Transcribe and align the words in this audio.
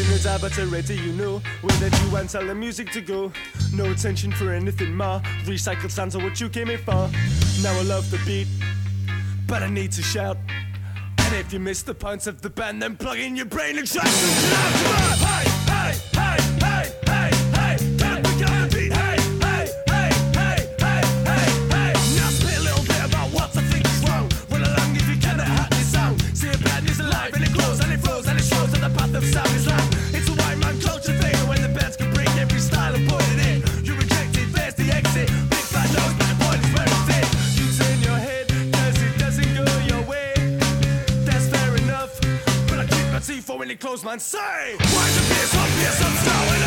In 0.00 0.06
the 0.10 0.18
diabetes 0.18 0.64
ready, 0.64 0.96
you 0.96 1.12
know. 1.12 1.42
Where 1.60 1.76
that 1.76 2.02
you 2.02 2.16
and 2.16 2.26
tell 2.26 2.46
the 2.46 2.54
music 2.54 2.90
to 2.92 3.02
go. 3.02 3.30
No 3.70 3.90
attention 3.90 4.32
for 4.32 4.50
anything 4.50 4.96
more. 4.96 5.20
Recycled 5.44 5.90
sounds 5.90 6.16
are 6.16 6.22
what 6.22 6.40
you 6.40 6.48
came 6.48 6.68
here 6.68 6.78
for. 6.78 7.10
Now 7.62 7.78
I 7.78 7.82
love 7.82 8.10
the 8.10 8.18
beat, 8.24 8.48
but 9.46 9.62
I 9.62 9.68
need 9.68 9.92
to 9.92 10.02
shout. 10.02 10.38
And 11.18 11.36
if 11.36 11.52
you 11.52 11.60
miss 11.60 11.82
the 11.82 11.92
points 11.92 12.26
of 12.26 12.40
the 12.40 12.48
band, 12.48 12.80
then 12.80 12.96
plug 12.96 13.18
in 13.18 13.36
your 13.36 13.44
brain 13.44 13.76
and 13.76 13.86
try 13.86 14.06
some 14.06 14.52
loud. 14.52 15.09
man 44.10 44.18
say 44.18 44.38
Why 44.38 45.06
the 45.14 45.22
piss 45.30 45.54
on 45.54 45.68
piss 45.78 46.04
on 46.04 46.12
flowers 46.24 46.59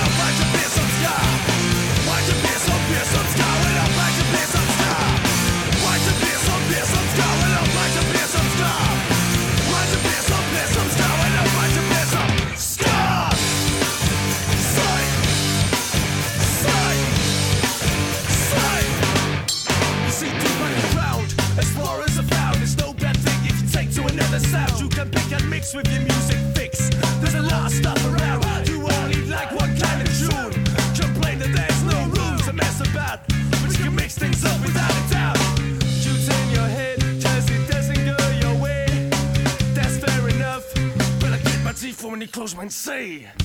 and 42.63 42.71
see! 42.71 43.42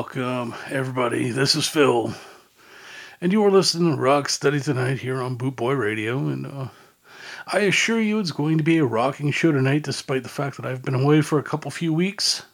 Welcome, 0.00 0.54
everybody. 0.70 1.28
This 1.28 1.54
is 1.54 1.68
Phil, 1.68 2.14
and 3.20 3.32
you 3.32 3.44
are 3.44 3.50
listening 3.50 3.94
to 3.94 4.00
Rocksteady 4.00 4.64
tonight 4.64 4.98
here 4.98 5.20
on 5.20 5.36
Boot 5.36 5.56
Boy 5.56 5.74
Radio. 5.74 6.16
And 6.28 6.46
uh, 6.46 6.68
I 7.46 7.58
assure 7.58 8.00
you, 8.00 8.18
it's 8.18 8.30
going 8.30 8.56
to 8.56 8.64
be 8.64 8.78
a 8.78 8.84
rocking 8.86 9.30
show 9.30 9.52
tonight, 9.52 9.82
despite 9.82 10.22
the 10.22 10.30
fact 10.30 10.56
that 10.56 10.64
I've 10.64 10.80
been 10.80 10.94
away 10.94 11.20
for 11.20 11.38
a 11.38 11.42
couple 11.42 11.70
few 11.70 11.92
weeks. 11.92 12.46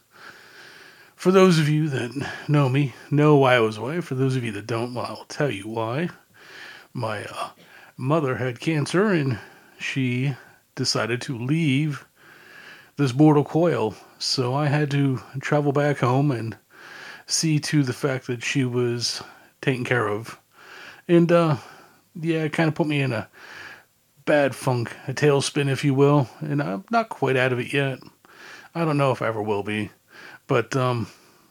For 1.15 1.31
those 1.31 1.61
of 1.61 1.69
you 1.69 1.89
that 1.91 2.29
know 2.49 2.69
me, 2.69 2.95
know 3.13 3.37
why 3.37 3.55
I 3.55 3.61
was 3.61 3.77
away. 3.77 4.01
For 4.01 4.17
those 4.17 4.35
of 4.35 4.43
you 4.43 4.51
that 4.51 4.67
don't, 4.67 4.93
well, 4.93 5.07
I'll 5.07 5.25
tell 5.27 5.51
you 5.51 5.69
why. 5.69 6.09
My 6.93 7.27
uh, 7.27 7.51
mother 7.97 8.35
had 8.35 8.59
cancer, 8.59 9.13
and 9.13 9.39
she 9.79 10.35
decided 10.75 11.21
to 11.23 11.39
leave 11.39 12.09
this 12.97 13.15
mortal 13.15 13.45
coil. 13.45 13.95
So 14.19 14.53
I 14.53 14.67
had 14.67 14.91
to 14.91 15.21
travel 15.41 15.71
back 15.71 15.99
home 15.99 16.33
and 16.33 16.57
see 17.27 17.59
to 17.59 17.83
the 17.83 17.93
fact 17.93 18.29
that 18.29 18.43
she 18.43 18.65
was 18.65 19.23
taken 19.61 19.85
care 19.85 20.09
of. 20.09 20.39
And 21.09 21.31
uh 21.31 21.57
yeah, 22.19 22.45
it 22.45 22.53
kind 22.53 22.69
of 22.69 22.75
put 22.75 22.87
me 22.87 23.01
in 23.03 23.13
a 23.13 23.29
bad 24.25 24.55
funk, 24.55 24.97
a 25.07 25.13
tailspin 25.13 25.69
if 25.69 25.85
you 25.85 25.93
will, 25.93 26.29
and 26.41 26.63
I'm 26.63 26.85
not 26.91 27.11
quite 27.11 27.37
out 27.37 27.53
of 27.53 27.59
it 27.59 27.73
yet. 27.73 27.99
I 28.75 28.85
don't 28.85 28.97
know 28.97 29.13
if 29.13 29.23
I 29.23 29.29
ever 29.29 29.43
will 29.43 29.63
be. 29.63 29.91
But 30.47 30.75
um 30.77 31.09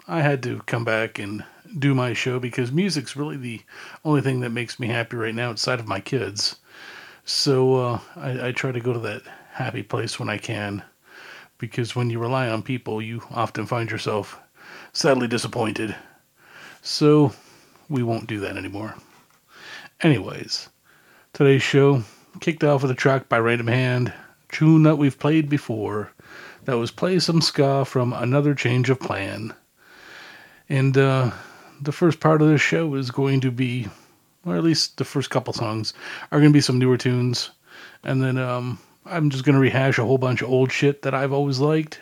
I 0.07 0.21
had 0.21 0.41
to 0.43 0.61
come 0.65 0.85
back 0.85 1.19
and 1.19 1.43
do 1.77 1.93
my 1.93 2.13
show 2.13 2.39
because 2.39 2.71
music's 2.71 3.15
really 3.15 3.37
the 3.37 3.61
only 4.05 4.21
thing 4.21 4.39
that 4.41 4.51
makes 4.51 4.79
me 4.79 4.87
happy 4.87 5.17
right 5.17 5.35
now 5.35 5.49
outside 5.49 5.79
of 5.79 5.87
my 5.87 5.99
kids. 5.99 6.55
So 7.25 7.75
uh 7.75 7.99
I, 8.15 8.47
I 8.47 8.51
try 8.53 8.71
to 8.71 8.79
go 8.79 8.93
to 8.93 8.99
that 8.99 9.23
happy 9.51 9.83
place 9.83 10.19
when 10.19 10.29
I 10.29 10.37
can. 10.37 10.83
Because 11.57 11.95
when 11.95 12.09
you 12.09 12.19
rely 12.19 12.49
on 12.49 12.63
people, 12.63 13.01
you 13.01 13.21
often 13.31 13.65
find 13.65 13.89
yourself 13.89 14.37
sadly 14.95 15.27
disappointed. 15.27 15.93
So 16.81 17.33
we 17.89 18.01
won't 18.01 18.27
do 18.27 18.39
that 18.39 18.55
anymore. 18.55 18.95
Anyways, 19.99 20.69
today's 21.33 21.61
show 21.61 22.03
kicked 22.39 22.63
off 22.63 22.81
with 22.81 22.91
a 22.91 22.95
track 22.95 23.27
by 23.27 23.39
Random 23.39 23.67
Hand, 23.67 24.13
tune 24.49 24.83
that 24.83 24.95
we've 24.97 25.19
played 25.19 25.49
before. 25.49 26.11
That 26.63 26.77
was 26.77 26.91
Play 26.91 27.19
Some 27.19 27.41
Ska 27.41 27.83
from 27.83 28.13
Another 28.13 28.55
Change 28.55 28.89
of 28.89 28.99
Plan. 28.99 29.53
And 30.69 30.97
uh, 30.97 31.31
the 31.81 31.91
first 31.91 32.21
part 32.21 32.41
of 32.41 32.47
this 32.47 32.61
show 32.61 32.95
is 32.95 33.11
going 33.11 33.41
to 33.41 33.51
be, 33.51 33.87
or 34.45 34.55
at 34.55 34.63
least 34.63 34.97
the 34.97 35.03
first 35.03 35.29
couple 35.29 35.53
songs, 35.53 35.93
are 36.31 36.39
going 36.39 36.51
to 36.51 36.57
be 36.57 36.61
some 36.61 36.79
newer 36.79 36.97
tunes. 36.97 37.51
And 38.03 38.23
then 38.23 38.37
um, 38.37 38.79
I'm 39.05 39.29
just 39.29 39.43
going 39.43 39.55
to 39.55 39.61
rehash 39.61 39.99
a 39.99 40.05
whole 40.05 40.17
bunch 40.17 40.41
of 40.41 40.49
old 40.49 40.71
shit 40.71 41.01
that 41.01 41.13
I've 41.13 41.33
always 41.33 41.59
liked. 41.59 41.99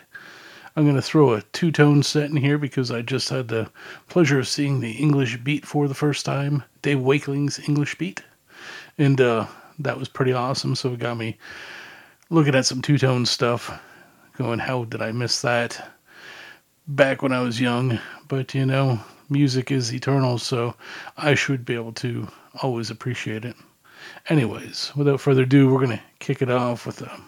I'm 0.76 0.84
going 0.84 0.96
to 0.96 1.02
throw 1.02 1.34
a 1.34 1.42
two 1.52 1.70
tone 1.70 2.02
set 2.02 2.30
in 2.30 2.36
here 2.36 2.58
because 2.58 2.90
I 2.90 3.00
just 3.00 3.28
had 3.28 3.46
the 3.46 3.70
pleasure 4.08 4.40
of 4.40 4.48
seeing 4.48 4.80
the 4.80 4.90
English 4.92 5.36
Beat 5.38 5.64
for 5.64 5.86
the 5.86 5.94
first 5.94 6.26
time, 6.26 6.64
Dave 6.82 6.98
Wakeling's 6.98 7.60
English 7.68 7.96
Beat. 7.96 8.24
And 8.98 9.20
uh, 9.20 9.46
that 9.78 9.98
was 9.98 10.08
pretty 10.08 10.32
awesome. 10.32 10.74
So 10.74 10.92
it 10.92 10.98
got 10.98 11.16
me 11.16 11.38
looking 12.28 12.56
at 12.56 12.66
some 12.66 12.82
two 12.82 12.98
tone 12.98 13.24
stuff, 13.24 13.80
going, 14.36 14.58
how 14.58 14.84
did 14.84 15.00
I 15.00 15.12
miss 15.12 15.42
that 15.42 15.92
back 16.88 17.22
when 17.22 17.32
I 17.32 17.40
was 17.40 17.60
young? 17.60 18.00
But 18.26 18.52
you 18.52 18.66
know, 18.66 18.98
music 19.30 19.70
is 19.70 19.94
eternal, 19.94 20.38
so 20.38 20.74
I 21.16 21.34
should 21.34 21.64
be 21.64 21.74
able 21.74 21.92
to 21.92 22.26
always 22.62 22.90
appreciate 22.90 23.44
it. 23.44 23.54
Anyways, 24.28 24.92
without 24.96 25.20
further 25.20 25.42
ado, 25.42 25.70
we're 25.70 25.84
going 25.84 25.98
to 25.98 26.04
kick 26.18 26.42
it 26.42 26.50
off 26.50 26.84
with 26.84 27.00
a, 27.02 27.20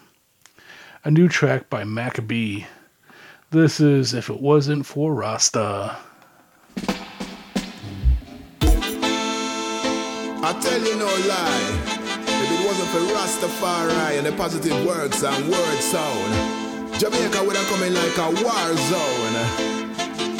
a 1.05 1.11
new 1.11 1.29
track 1.29 1.69
by 1.69 1.83
Macka 1.83 2.27
B. 2.27 2.65
This 3.49 3.79
is 3.79 4.13
If 4.13 4.29
It 4.29 4.41
Wasn't 4.41 4.85
for 4.85 5.13
Rasta. 5.13 5.95
I 10.43 10.59
tell 10.61 10.81
you 10.83 10.95
no 10.97 11.05
lie. 11.05 11.71
If 12.27 12.51
it 12.51 12.67
wasn't 12.67 12.89
for 12.89 12.99
Rastafari 13.15 14.17
and 14.17 14.25
the 14.27 14.33
positive 14.33 14.85
words 14.85 15.23
and 15.23 15.47
word 15.47 15.79
sound, 15.79 16.99
Jamaica 16.99 17.41
would 17.45 17.55
have 17.55 17.67
come 17.67 17.83
in 17.83 17.93
like 17.93 18.17
a 18.17 18.31
war 18.43 18.75
zone. 18.75 19.37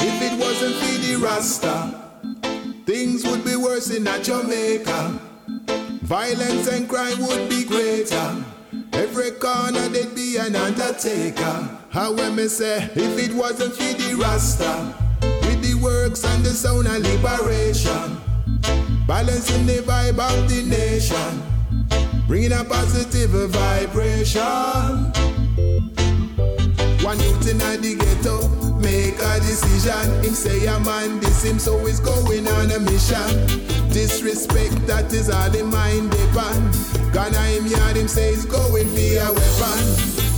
If 0.04 0.20
it 0.20 0.38
wasn't 0.38 0.74
for 0.74 0.98
the 1.00 1.16
Rasta, 1.16 2.84
things 2.84 3.24
would 3.24 3.42
be 3.42 3.56
worse 3.56 3.88
in 3.90 4.04
Jamaica. 4.22 5.18
Violence 6.02 6.68
and 6.68 6.86
crime 6.86 7.18
would 7.26 7.48
be 7.48 7.64
greater. 7.64 8.44
Every 8.92 9.32
corner 9.32 9.88
there'd 9.88 10.14
be 10.14 10.36
an 10.36 10.56
undertaker. 10.56 11.68
How 11.90 12.12
me 12.12 12.48
say, 12.48 12.84
if 12.94 13.18
it 13.18 13.34
wasn't 13.34 13.74
for 13.74 13.82
the 13.82 14.14
Rasta, 14.14 14.94
with 15.20 15.62
the 15.62 15.74
works 15.82 16.24
and 16.24 16.44
the 16.44 16.50
sound 16.50 16.86
of 16.86 16.98
liberation, 16.98 18.20
balancing 19.06 19.66
the 19.66 19.82
vibe 19.82 20.18
of 20.18 20.48
the 20.48 20.62
nation, 20.62 21.42
bringing 22.26 22.52
a 22.52 22.64
positive 22.64 23.30
vibration. 23.50 25.12
One 27.04 27.18
youth 27.20 27.50
in 27.50 27.58
the 27.58 27.96
ghetto 27.98 28.48
make 28.80 29.18
a 29.18 29.40
decision. 29.40 30.22
Him 30.22 30.34
say 30.34 30.66
a 30.66 30.78
man 30.80 31.20
this 31.20 31.42
him 31.42 31.58
so 31.58 31.84
he's 31.86 32.00
going 32.00 32.46
on 32.46 32.70
a 32.70 32.78
mission. 32.78 33.77
Disrespect 33.92 34.86
that 34.86 35.12
is 35.12 35.30
all 35.30 35.50
the 35.50 35.64
mind 35.64 36.10
depend. 36.10 37.12
Gonna 37.12 37.40
him 37.48 37.66
yard 37.66 37.96
him 37.96 38.08
say 38.08 38.30
he's 38.34 38.44
going 38.44 38.86
be 38.94 39.16
a 39.16 39.26
weapon. 39.26 39.80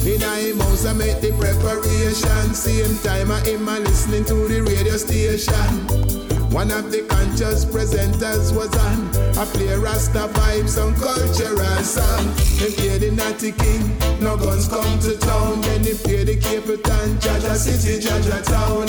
In 0.06 0.22
a 0.22 0.34
him 0.38 0.60
house 0.60 0.86
I 0.86 0.92
make 0.92 1.20
the 1.20 1.32
preparation. 1.38 2.54
Same 2.54 2.96
time 3.02 3.30
I 3.30 3.40
him 3.40 3.68
a 3.68 3.78
listening 3.80 4.24
to 4.26 4.48
the 4.48 4.62
radio 4.62 4.96
station. 4.96 6.30
One 6.50 6.70
of 6.72 6.90
the 6.90 7.02
conscious 7.06 7.64
presenters 7.64 8.54
was 8.54 8.74
on. 8.76 9.08
I 9.38 9.44
play 9.52 9.72
Rasta 9.74 10.26
vibes 10.34 10.82
on 10.82 10.94
cultural 10.94 11.84
song. 11.84 12.26
They 12.58 12.74
play 12.74 12.98
the 12.98 13.12
Natty 13.12 13.52
King, 13.52 13.96
no 14.20 14.36
guns 14.36 14.66
come 14.66 14.98
to 15.00 15.16
town. 15.18 15.60
Then 15.60 15.82
they 15.82 15.94
play 15.94 16.24
the 16.24 16.36
Capleton, 16.38 17.20
Jaja 17.20 17.54
City, 17.54 18.04
Jaja 18.04 18.42
Town. 18.42 18.88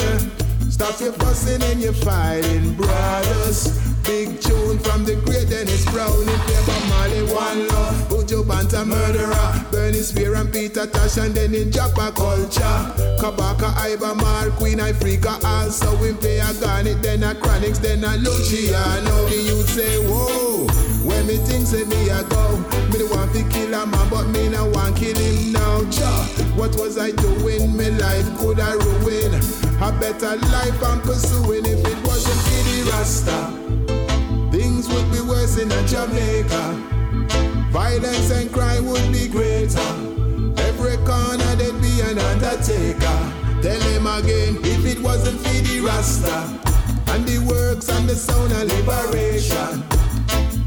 Stop 0.71 0.99
your 1.01 1.13
fussing 1.13 1.61
and 1.61 1.79
your 1.79 1.93
fighting, 1.93 2.73
brothers. 2.73 3.90
Big 4.03 4.41
tune 4.41 4.79
from 4.79 5.05
the 5.05 5.15
great 5.25 5.49
Dennis 5.49 5.85
Brown. 5.91 6.11
It 6.11 6.39
play 6.45 6.61
by 6.65 6.79
Marley 6.89 7.23
One 7.33 7.67
Love, 7.67 7.95
Buju 8.09 8.43
Banton 8.43 8.87
Murderer, 8.87 9.65
Burning 9.71 10.01
Spear 10.01 10.35
and 10.35 10.51
Peter 10.51 10.85
Tosh, 10.87 11.17
and 11.17 11.33
then 11.33 11.53
in 11.53 11.69
Japa 11.69 12.13
Culture. 12.15 12.79
Kabaka, 13.21 13.71
Iba, 13.89 14.15
Mar, 14.17 14.49
Queen, 14.57 14.79
Ifrica, 14.79 15.43
also 15.43 15.95
we 16.01 16.13
play 16.13 16.39
a 16.39 16.53
garnet, 16.59 17.01
then 17.01 17.23
a 17.23 17.33
Chronixx, 17.35 17.79
then 17.79 18.03
a 18.03 18.17
Luciano. 18.17 19.29
The 19.29 19.35
youth 19.35 19.69
say, 19.69 19.97
whoa, 20.07 20.67
when 21.05 21.27
me 21.27 21.37
think 21.37 21.67
say 21.67 21.83
me 21.85 22.09
a 22.09 22.23
go, 22.23 22.57
me 22.91 22.97
the 22.97 23.07
want 23.13 23.33
to 23.33 23.43
kill 23.49 23.73
a 23.73 23.85
man, 23.85 24.09
but 24.09 24.27
me 24.29 24.49
no 24.49 24.65
want 24.69 24.97
kill 24.97 25.15
him 25.17 25.53
now. 25.53 25.83
Cha, 25.91 26.09
what 26.55 26.75
was 26.77 26.97
I 26.97 27.11
doing? 27.11 27.77
My 27.77 27.89
life 27.89 28.37
could 28.39 28.59
I 28.59 28.73
ruin? 28.73 29.35
A 29.81 29.91
better 29.99 30.35
life 30.37 30.83
I'm 30.83 31.01
pursuing 31.01 31.65
if 31.65 31.85
it 31.85 32.07
wasn't 32.07 32.39
for 32.41 32.63
the 32.69 32.91
Rasta. 32.91 33.70
Worse 35.51 35.63
in 35.63 35.71
a 35.71 35.87
Jamaica. 35.87 36.73
Violence 37.71 38.31
and 38.31 38.51
crime 38.51 38.85
would 38.85 39.11
be 39.11 39.27
greater. 39.27 39.79
Every 40.57 40.95
corner 41.05 41.55
there'd 41.55 41.81
be 41.81 42.01
an 42.01 42.19
undertaker. 42.19 43.19
Tell 43.61 43.81
him 43.81 44.07
again, 44.07 44.57
if 44.63 44.85
it 44.85 45.01
wasn't 45.01 45.39
for 45.39 45.49
the 45.49 45.81
Rasta 45.81 46.59
and 47.11 47.25
the 47.25 47.39
works 47.45 47.89
and 47.89 48.07
the 48.07 48.15
sound 48.15 48.53
of 48.53 48.63
liberation, 48.63 49.83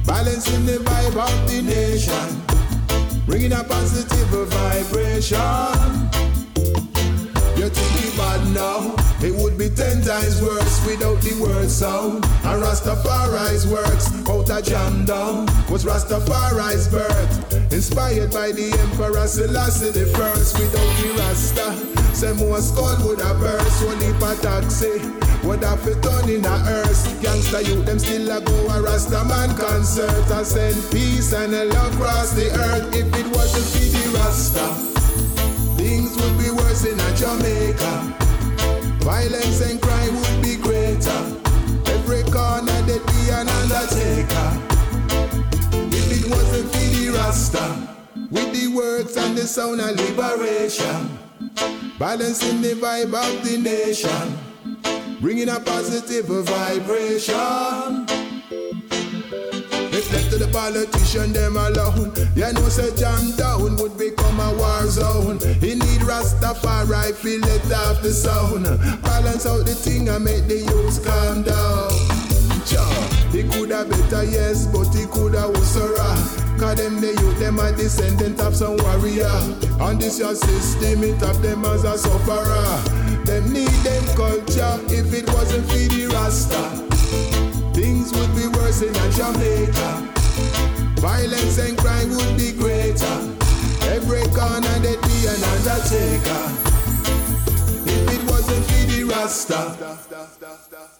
balancing 0.07 0.67
the 0.67 0.79
vibe 0.79 1.17
of 1.17 1.51
the 1.51 1.63
nation, 1.63 3.25
bringing 3.27 3.53
a 3.53 3.65
positive 3.65 4.29
vibration. 4.51 6.04
You 7.65 7.71
think 7.71 8.13
it 8.13 8.17
bad 8.19 8.45
now? 8.53 8.93
It 9.25 9.33
would 9.41 9.57
be 9.57 9.71
ten 9.71 10.05
times 10.05 10.43
worse 10.43 10.85
without 10.85 11.17
the 11.25 11.33
word 11.41 11.71
sound. 11.71 12.21
And 12.45 12.61
Rastafari's 12.61 13.67
works 13.67 14.13
out 14.29 14.53
a 14.53 14.61
jam 14.61 15.07
down 15.07 15.47
was 15.73 15.87
Rastafari's 15.87 16.89
birth. 16.93 17.73
Inspired 17.73 18.33
by 18.33 18.53
the 18.53 18.69
Emperor 18.69 19.27
Selassie 19.27 19.97
the 19.97 20.05
first 20.13 20.59
without 20.61 20.93
the 21.01 21.09
Rasta. 21.17 21.73
Say 22.15 22.35
more 22.35 22.61
skull 22.61 23.01
would 23.09 23.23
have 23.23 23.41
burst, 23.41 23.87
one 23.87 23.97
heap 23.97 24.21
taxi. 24.45 25.01
Would 25.49 25.65
have 25.65 25.81
fit 25.81 26.03
done 26.03 26.29
in 26.29 26.45
a 26.45 26.57
earth. 26.69 27.01
Gangsta 27.25 27.65
youth, 27.65 27.87
them 27.87 27.99
still 27.99 28.29
a 28.29 28.43
go 28.43 28.53
a 28.77 28.83
Rasta 28.83 29.25
man 29.25 29.57
concert. 29.57 30.31
I 30.31 30.43
send 30.43 30.77
peace 30.93 31.33
and 31.33 31.53
love 31.73 31.95
across 31.95 32.33
the 32.33 32.53
earth. 32.61 32.95
If 32.95 33.09
it 33.09 33.27
wasn't 33.33 33.65
for 33.73 33.89
the 33.89 34.19
Rasta. 34.19 35.04
Things 35.85 36.17
would 36.17 36.39
be 36.39 36.51
worse 36.51 36.87
in 36.87 36.99
a 36.99 37.15
Jamaica. 37.15 37.95
Violence 39.05 39.61
and 39.71 39.79
crime 39.83 40.17
would 40.17 40.41
be 40.43 40.57
greater. 40.57 41.23
Every 41.93 42.23
corner 42.33 42.81
there'd 42.89 43.05
be 43.05 43.29
an 43.29 43.47
undertaker. 43.47 44.49
If 45.93 46.07
it 46.11 46.31
wasn't 46.31 46.73
for 46.73 46.79
the 46.79 47.11
Rasta, 47.15 47.67
with 48.31 48.51
the 48.59 48.75
words 48.75 49.15
and 49.19 49.37
the 49.37 49.47
sound 49.47 49.83
of 49.83 49.95
liberation, 50.01 51.19
balancing 51.99 52.63
the 52.63 52.73
vibe 52.77 53.13
of 53.13 53.45
the 53.45 53.59
nation, 53.59 54.39
bringing 55.21 55.51
a 55.51 55.61
positive 55.61 56.25
vibration. 56.25 58.14
Left 60.15 60.31
to 60.31 60.39
the 60.39 60.47
politician, 60.47 61.33
them 61.33 61.57
alone. 61.57 62.15
You 62.37 62.53
know, 62.53 62.69
say 62.69 62.95
jam 62.95 63.35
down 63.35 63.75
would 63.83 63.99
become 63.99 64.39
a 64.39 64.55
war 64.55 64.87
zone. 64.87 65.43
He 65.59 65.75
need 65.75 66.07
Rastafari, 66.07 67.13
feel 67.19 67.43
it 67.43 67.67
off 67.75 68.01
the 68.01 68.13
sound. 68.15 68.63
Balance 69.03 69.45
out 69.45 69.67
the 69.67 69.75
thing 69.75 70.09
and 70.09 70.25
make 70.25 70.47
the 70.47 70.63
youths 70.71 71.03
calm 71.03 71.43
down. 71.43 71.91
Sure, 72.63 73.03
he 73.35 73.43
coulda 73.51 73.85
better, 73.91 74.23
yes, 74.23 74.67
but 74.71 74.87
he 74.95 75.05
coulda 75.07 75.51
worse. 75.51 75.75
Cause 76.63 76.77
them 76.77 77.01
the 77.01 77.11
youth, 77.19 77.39
them 77.41 77.59
a 77.59 77.73
descendant 77.73 78.41
of 78.41 78.55
some 78.55 78.77
warrior. 78.77 79.27
And 79.83 80.01
this 80.01 80.21
your 80.21 80.37
system, 80.37 81.03
it 81.03 81.21
have 81.23 81.43
them 81.43 81.65
as 81.65 81.83
a 81.83 81.99
sufferer. 81.99 82.79
Them 83.27 83.53
need 83.53 83.75
them 83.83 84.05
culture 84.15 84.79
if 84.95 85.13
it 85.13 85.27
wasn't 85.35 85.67
for 85.67 85.75
the 85.75 86.07
Rasta. 86.15 86.71
Things 87.75 88.13
would 88.13 88.31
be 88.37 88.54
Jamaica. 88.73 90.09
Violence 90.97 91.59
and 91.59 91.77
crime 91.77 92.09
would 92.11 92.37
be 92.37 92.53
greater. 92.53 93.17
Every 93.93 94.25
corner 94.33 94.79
there'd 94.81 95.01
be 95.03 95.27
an 95.27 95.45
undertaker. 95.53 96.43
If 97.85 98.15
it 98.15 98.31
wasn't 98.31 98.65
for 98.65 98.87
the 98.91 99.05
Rasta. 99.05 100.94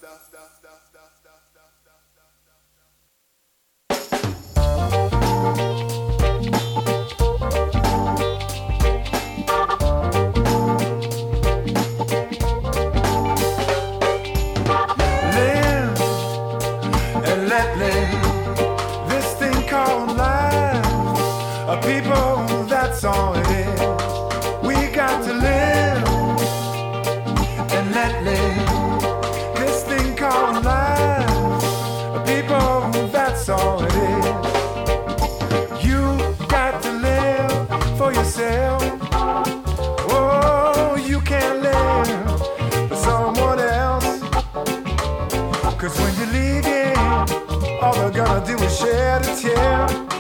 All 48.35 48.41
they're 48.41 48.57
gonna 48.57 48.59
do 48.59 48.65
is 48.65 48.79
shed 48.79 49.23
a 49.27 49.37
tear. 49.37 50.14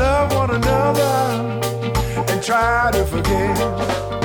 Love 0.00 0.34
one 0.34 0.50
another 0.50 1.60
and 2.32 2.42
try 2.42 2.90
to 2.90 3.04
forgive. 3.04 4.19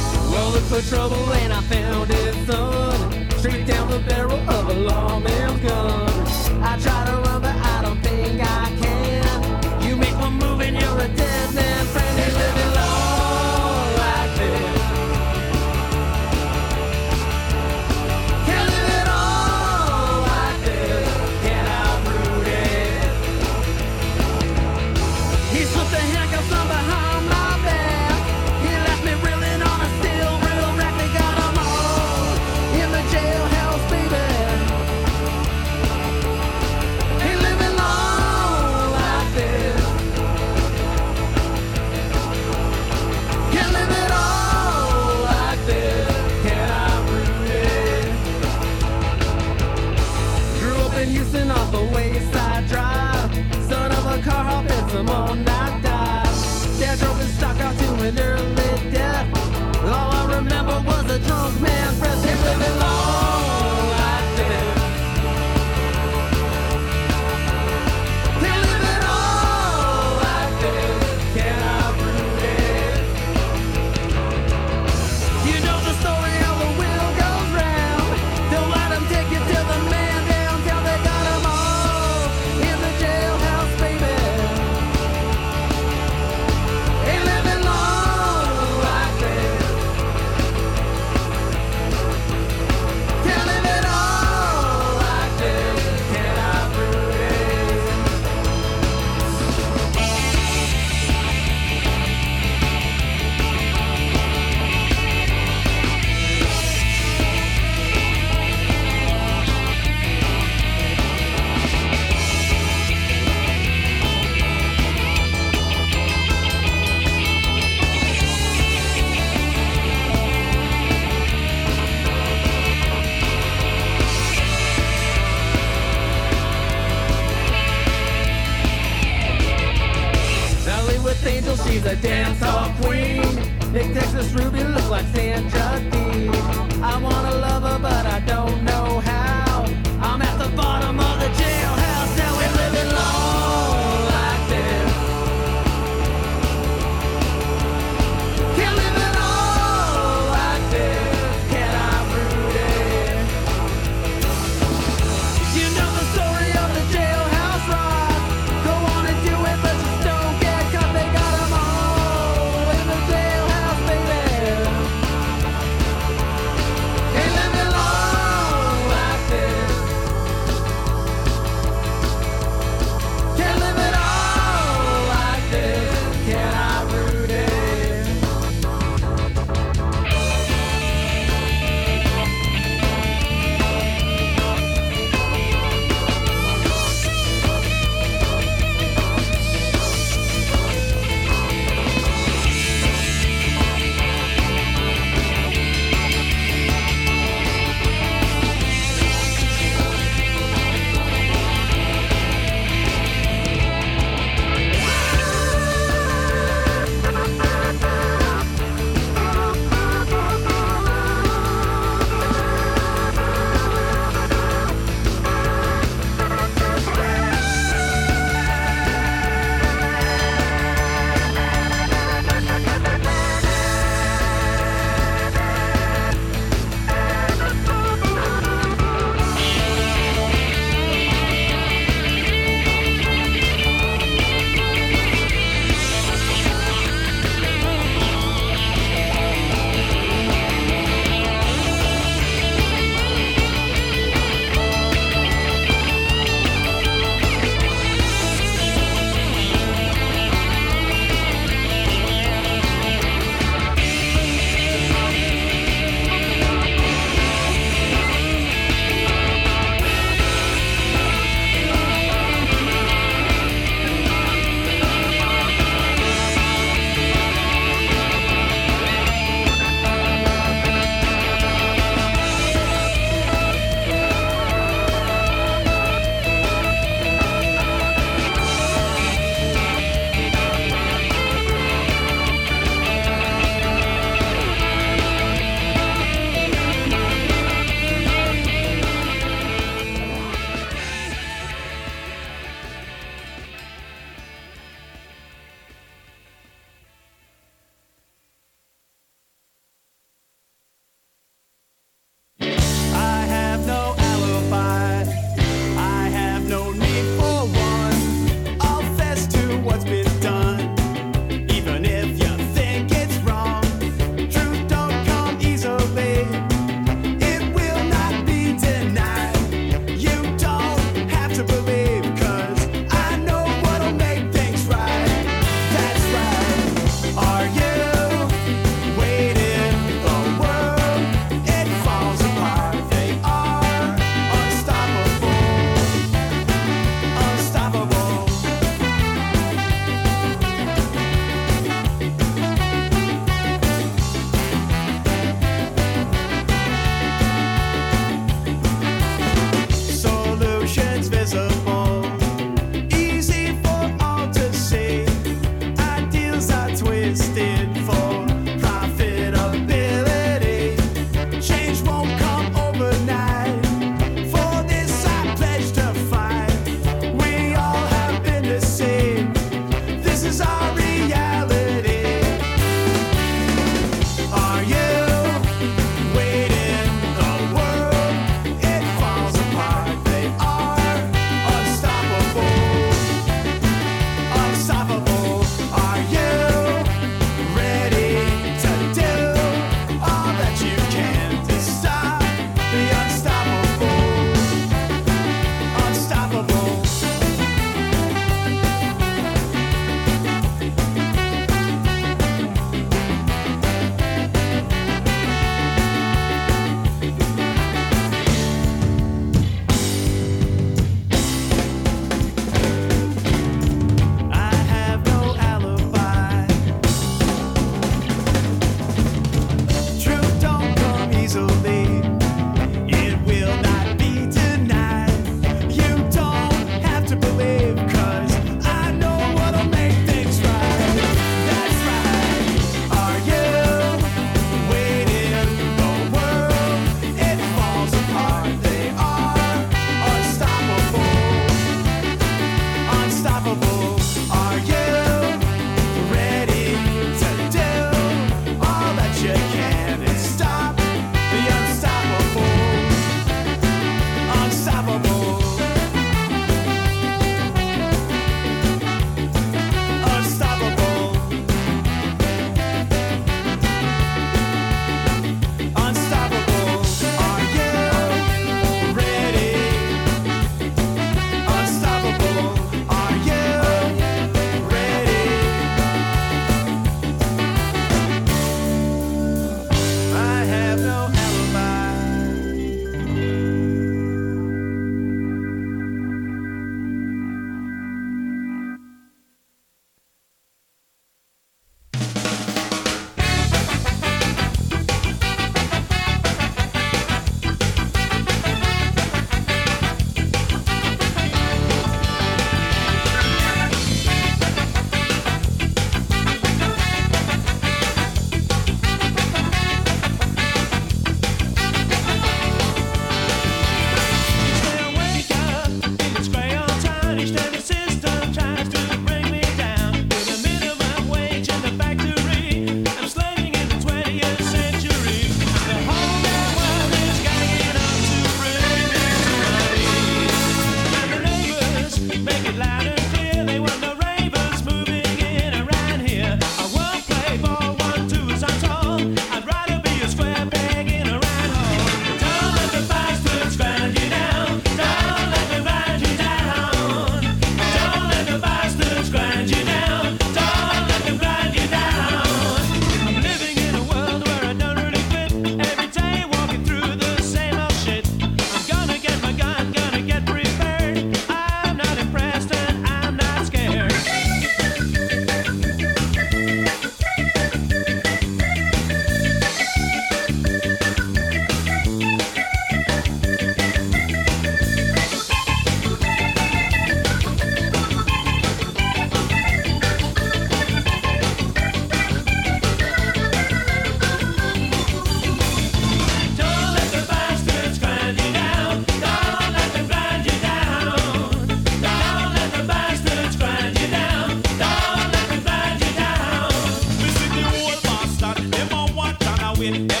with 599.61 599.91
it. 599.91 600.00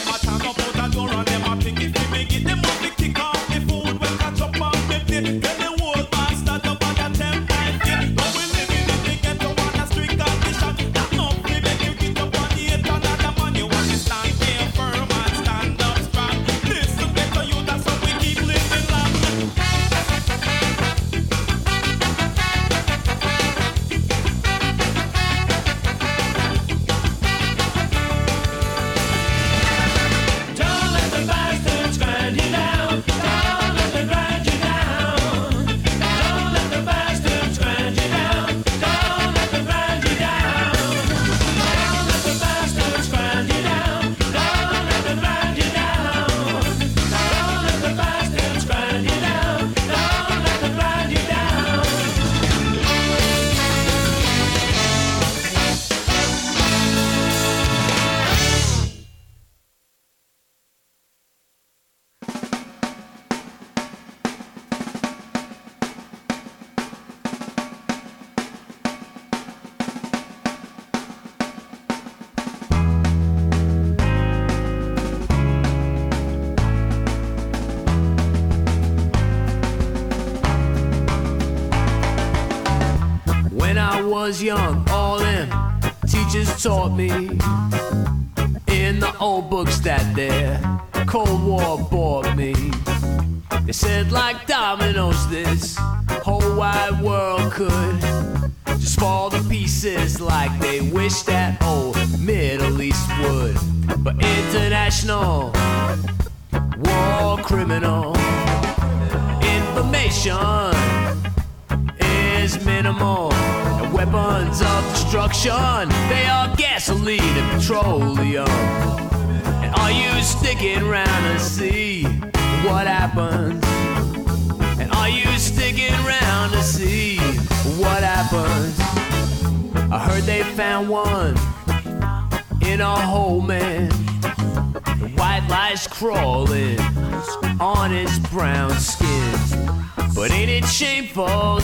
Me 87.01 87.60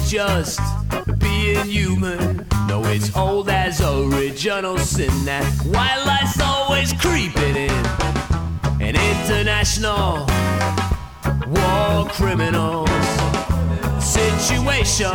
just 0.07 0.59
being 1.19 1.65
human? 1.65 2.47
No, 2.67 2.81
it's 2.85 3.15
old 3.15 3.49
as 3.49 3.81
original 3.81 4.77
sin 4.77 5.11
that 5.25 5.43
lice 5.65 6.39
always 6.39 6.93
creeping 6.93 7.55
in. 7.55 7.85
An 8.81 8.95
international 8.95 10.25
war 11.47 12.07
criminals 12.11 12.89
situation 14.01 15.11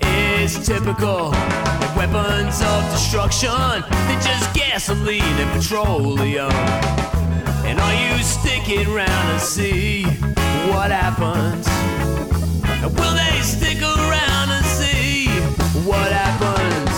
is 0.00 0.64
typical. 0.64 1.34
And 1.34 1.96
weapons 1.96 2.62
of 2.62 2.84
destruction, 2.92 3.50
they're 3.50 4.20
just 4.20 4.54
gasoline 4.54 5.22
and 5.22 5.50
petroleum. 5.60 6.52
And 7.66 7.80
are 7.80 7.94
you 7.94 8.22
sticking 8.22 8.86
around 8.86 9.34
to 9.34 9.40
see 9.40 10.04
what 10.70 10.92
happens? 10.92 11.66
Will 12.86 13.14
they 13.14 13.40
stick 13.40 13.80
around 13.80 14.50
and 14.50 14.66
see 14.66 15.26
what 15.88 16.12
happens? 16.12 16.90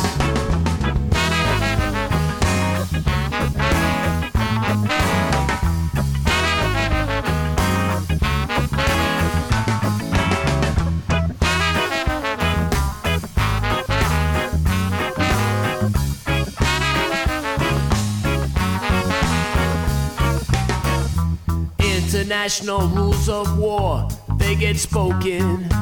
International 21.78 22.88
rules 22.88 23.28
of 23.28 23.56
war, 23.56 24.08
they 24.38 24.56
get 24.56 24.76
spoken 24.76 25.75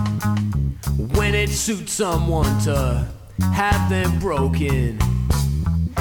it 1.45 1.51
suits 1.51 1.93
someone 1.93 2.59
to 2.59 3.07
have 3.53 3.91
them 3.91 4.19
broken. 4.19 4.99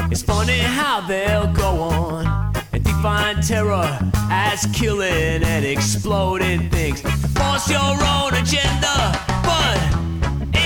It's 0.09 0.21
funny 0.21 0.57
how 0.59 1.01
they'll 1.01 1.51
go 1.51 1.81
on 1.81 2.55
and 2.71 2.81
define 2.81 3.41
terror 3.41 3.99
as 4.31 4.65
killing 4.73 5.43
and 5.43 5.65
exploding 5.65 6.69
things. 6.69 7.01
Force 7.01 7.69
your 7.69 7.81
own 7.81 8.33
agenda, 8.35 8.95
but 9.43 9.79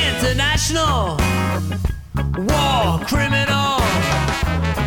international 0.05 1.17
war 2.45 2.99
criminal 3.07 3.79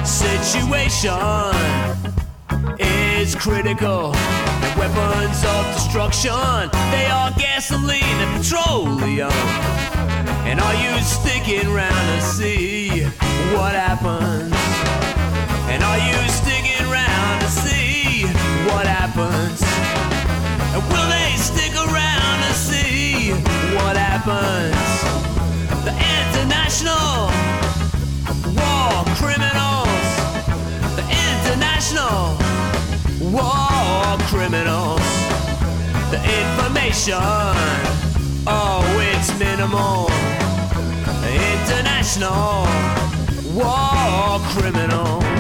situation 0.05 1.18
is 2.79 3.35
critical. 3.35 4.14
Weapons 4.80 5.44
of 5.44 5.74
destruction, 5.74 6.70
they 6.90 7.04
are 7.04 7.30
gasoline 7.32 8.00
and 8.02 8.42
petroleum. 8.42 9.30
And 10.48 10.58
are 10.58 10.72
you 10.72 10.98
sticking 11.02 11.66
around 11.68 12.06
to 12.16 12.22
see 12.22 13.04
what 13.52 13.74
happens? 13.74 14.54
And 15.68 15.82
are 15.84 15.98
you 15.98 16.16
sticking 16.32 16.80
around 16.90 17.40
to 17.40 17.48
see 17.48 18.24
what 18.72 18.86
happens? 18.86 19.60
And 20.72 20.82
will 20.88 21.08
they 21.12 21.36
stick 21.36 21.76
around 21.76 22.40
to 22.48 22.54
see 22.54 23.32
what 23.76 23.98
happens? 23.98 24.80
The 25.84 25.92
international 25.92 27.28
war 28.56 29.04
criminals, 29.20 30.08
the 30.96 31.04
international 31.04 32.40
war 33.20 34.16
criminals. 34.28 35.00
The 36.11 36.20
information, 36.40 37.16
oh, 38.46 38.83
it's 39.12 39.30
minimal. 39.38 40.09
International 41.28 42.66
war 43.54 44.40
criminal. 44.54 45.39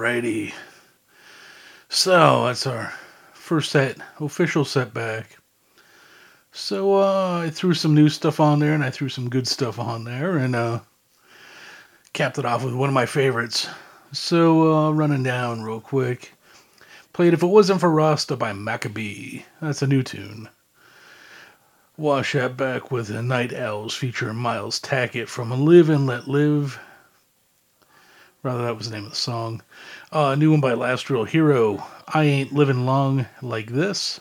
Alrighty. 0.00 0.54
So 1.90 2.46
that's 2.46 2.66
our 2.66 2.90
first 3.34 3.70
set, 3.70 3.98
official 4.18 4.64
setback. 4.64 5.36
So 6.52 6.94
uh, 6.94 7.42
I 7.44 7.50
threw 7.50 7.74
some 7.74 7.94
new 7.94 8.08
stuff 8.08 8.40
on 8.40 8.60
there, 8.60 8.72
and 8.72 8.82
I 8.82 8.88
threw 8.88 9.10
some 9.10 9.28
good 9.28 9.46
stuff 9.46 9.78
on 9.78 10.04
there, 10.04 10.38
and 10.38 10.56
uh, 10.56 10.80
capped 12.14 12.38
it 12.38 12.46
off 12.46 12.64
with 12.64 12.72
one 12.72 12.88
of 12.88 12.94
my 12.94 13.04
favorites. 13.04 13.68
So 14.10 14.72
uh, 14.72 14.90
running 14.90 15.22
down 15.22 15.64
real 15.64 15.82
quick, 15.82 16.32
played 17.12 17.34
"If 17.34 17.42
It 17.42 17.48
Wasn't 17.48 17.80
for 17.80 17.90
Rasta" 17.90 18.36
by 18.36 18.54
Macka 18.54 18.94
B. 18.94 19.44
That's 19.60 19.82
a 19.82 19.86
new 19.86 20.02
tune. 20.02 20.48
Wash 21.98 22.32
that 22.32 22.56
back 22.56 22.90
with 22.90 23.08
the 23.08 23.22
Night 23.22 23.52
Owls 23.52 23.94
featuring 23.94 24.36
Miles 24.36 24.80
Tackett 24.80 25.28
from 25.28 25.50
"Live 25.66 25.90
and 25.90 26.06
Let 26.06 26.26
Live." 26.26 26.80
Rather, 28.42 28.62
that 28.62 28.78
was 28.78 28.88
the 28.88 28.96
name 28.96 29.04
of 29.04 29.10
the 29.10 29.16
song. 29.16 29.62
Uh, 30.10 30.30
a 30.32 30.36
new 30.36 30.50
one 30.50 30.62
by 30.62 30.72
Last 30.72 31.10
Real 31.10 31.24
Hero. 31.24 31.86
I 32.08 32.24
Ain't 32.24 32.54
Living 32.54 32.86
Long 32.86 33.26
Like 33.42 33.70
This. 33.70 34.18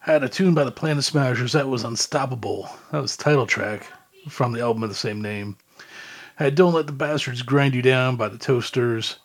Had 0.00 0.24
a 0.24 0.28
tune 0.28 0.54
by 0.54 0.64
the 0.64 0.72
Planet 0.72 1.04
Smashers 1.04 1.52
that 1.52 1.68
was 1.68 1.84
Unstoppable. 1.84 2.68
That 2.90 3.02
was 3.02 3.14
the 3.14 3.22
title 3.22 3.46
track 3.46 3.86
from 4.28 4.52
the 4.52 4.60
album 4.60 4.82
of 4.82 4.88
the 4.88 4.96
same 4.96 5.22
name. 5.22 5.56
Had 6.34 6.56
Don't 6.56 6.74
Let 6.74 6.88
the 6.88 6.92
Bastards 6.92 7.42
Grind 7.42 7.76
You 7.76 7.82
Down 7.82 8.16
by 8.16 8.28
the 8.28 8.38
Toasters. 8.38 9.20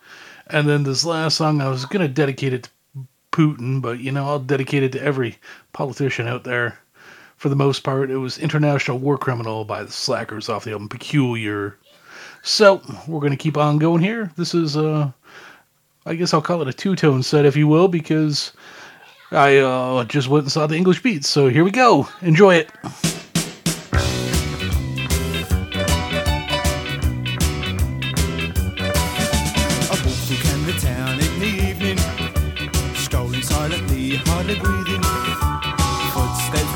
And 0.45 0.69
then 0.69 0.83
this 0.83 1.03
last 1.03 1.37
song, 1.37 1.59
I 1.59 1.67
was 1.67 1.85
going 1.85 2.07
to 2.07 2.13
dedicate 2.13 2.53
it 2.53 2.63
to 2.63 2.69
Putin, 3.31 3.81
but 3.81 3.99
you 3.99 4.11
know, 4.11 4.27
I'll 4.27 4.39
dedicate 4.39 4.83
it 4.83 4.91
to 4.91 5.01
every 5.01 5.39
politician 5.73 6.27
out 6.27 6.43
there. 6.43 6.77
For 7.35 7.49
the 7.49 7.55
most 7.55 7.79
part, 7.79 8.11
it 8.11 8.17
was 8.17 8.37
International 8.37 8.99
War 8.99 9.17
Criminal 9.17 9.65
by 9.65 9.81
the 9.83 9.91
Slackers 9.91 10.49
off 10.49 10.65
the 10.65 10.73
album 10.73 10.87
Peculiar. 10.87 11.79
So 12.43 12.81
we're 13.07 13.19
going 13.19 13.31
to 13.31 13.37
keep 13.37 13.57
on 13.57 13.77
going 13.77 14.01
here. 14.01 14.31
This 14.35 14.53
is, 14.53 14.75
uh, 14.75 15.11
I 16.05 16.15
guess 16.15 16.33
I'll 16.33 16.41
call 16.41 16.61
it 16.61 16.67
a 16.67 16.73
two 16.73 16.95
tone 16.95 17.23
set, 17.23 17.45
if 17.45 17.55
you 17.55 17.67
will, 17.67 17.87
because 17.87 18.51
I 19.31 19.57
uh, 19.57 20.03
just 20.05 20.27
went 20.27 20.45
and 20.45 20.51
saw 20.51 20.67
the 20.67 20.75
English 20.75 21.03
Beats. 21.03 21.29
So 21.29 21.47
here 21.49 21.63
we 21.63 21.71
go. 21.71 22.07
Enjoy 22.21 22.55
it. 22.55 22.71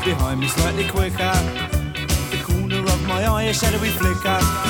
Behind 0.04 0.38
me 0.38 0.46
slightly 0.46 0.86
quicker. 0.88 1.32
The 2.30 2.40
corner 2.44 2.78
of 2.78 3.06
my 3.08 3.24
eye, 3.24 3.42
a 3.44 3.52
shadowy 3.52 3.88
flicker. 3.88 4.65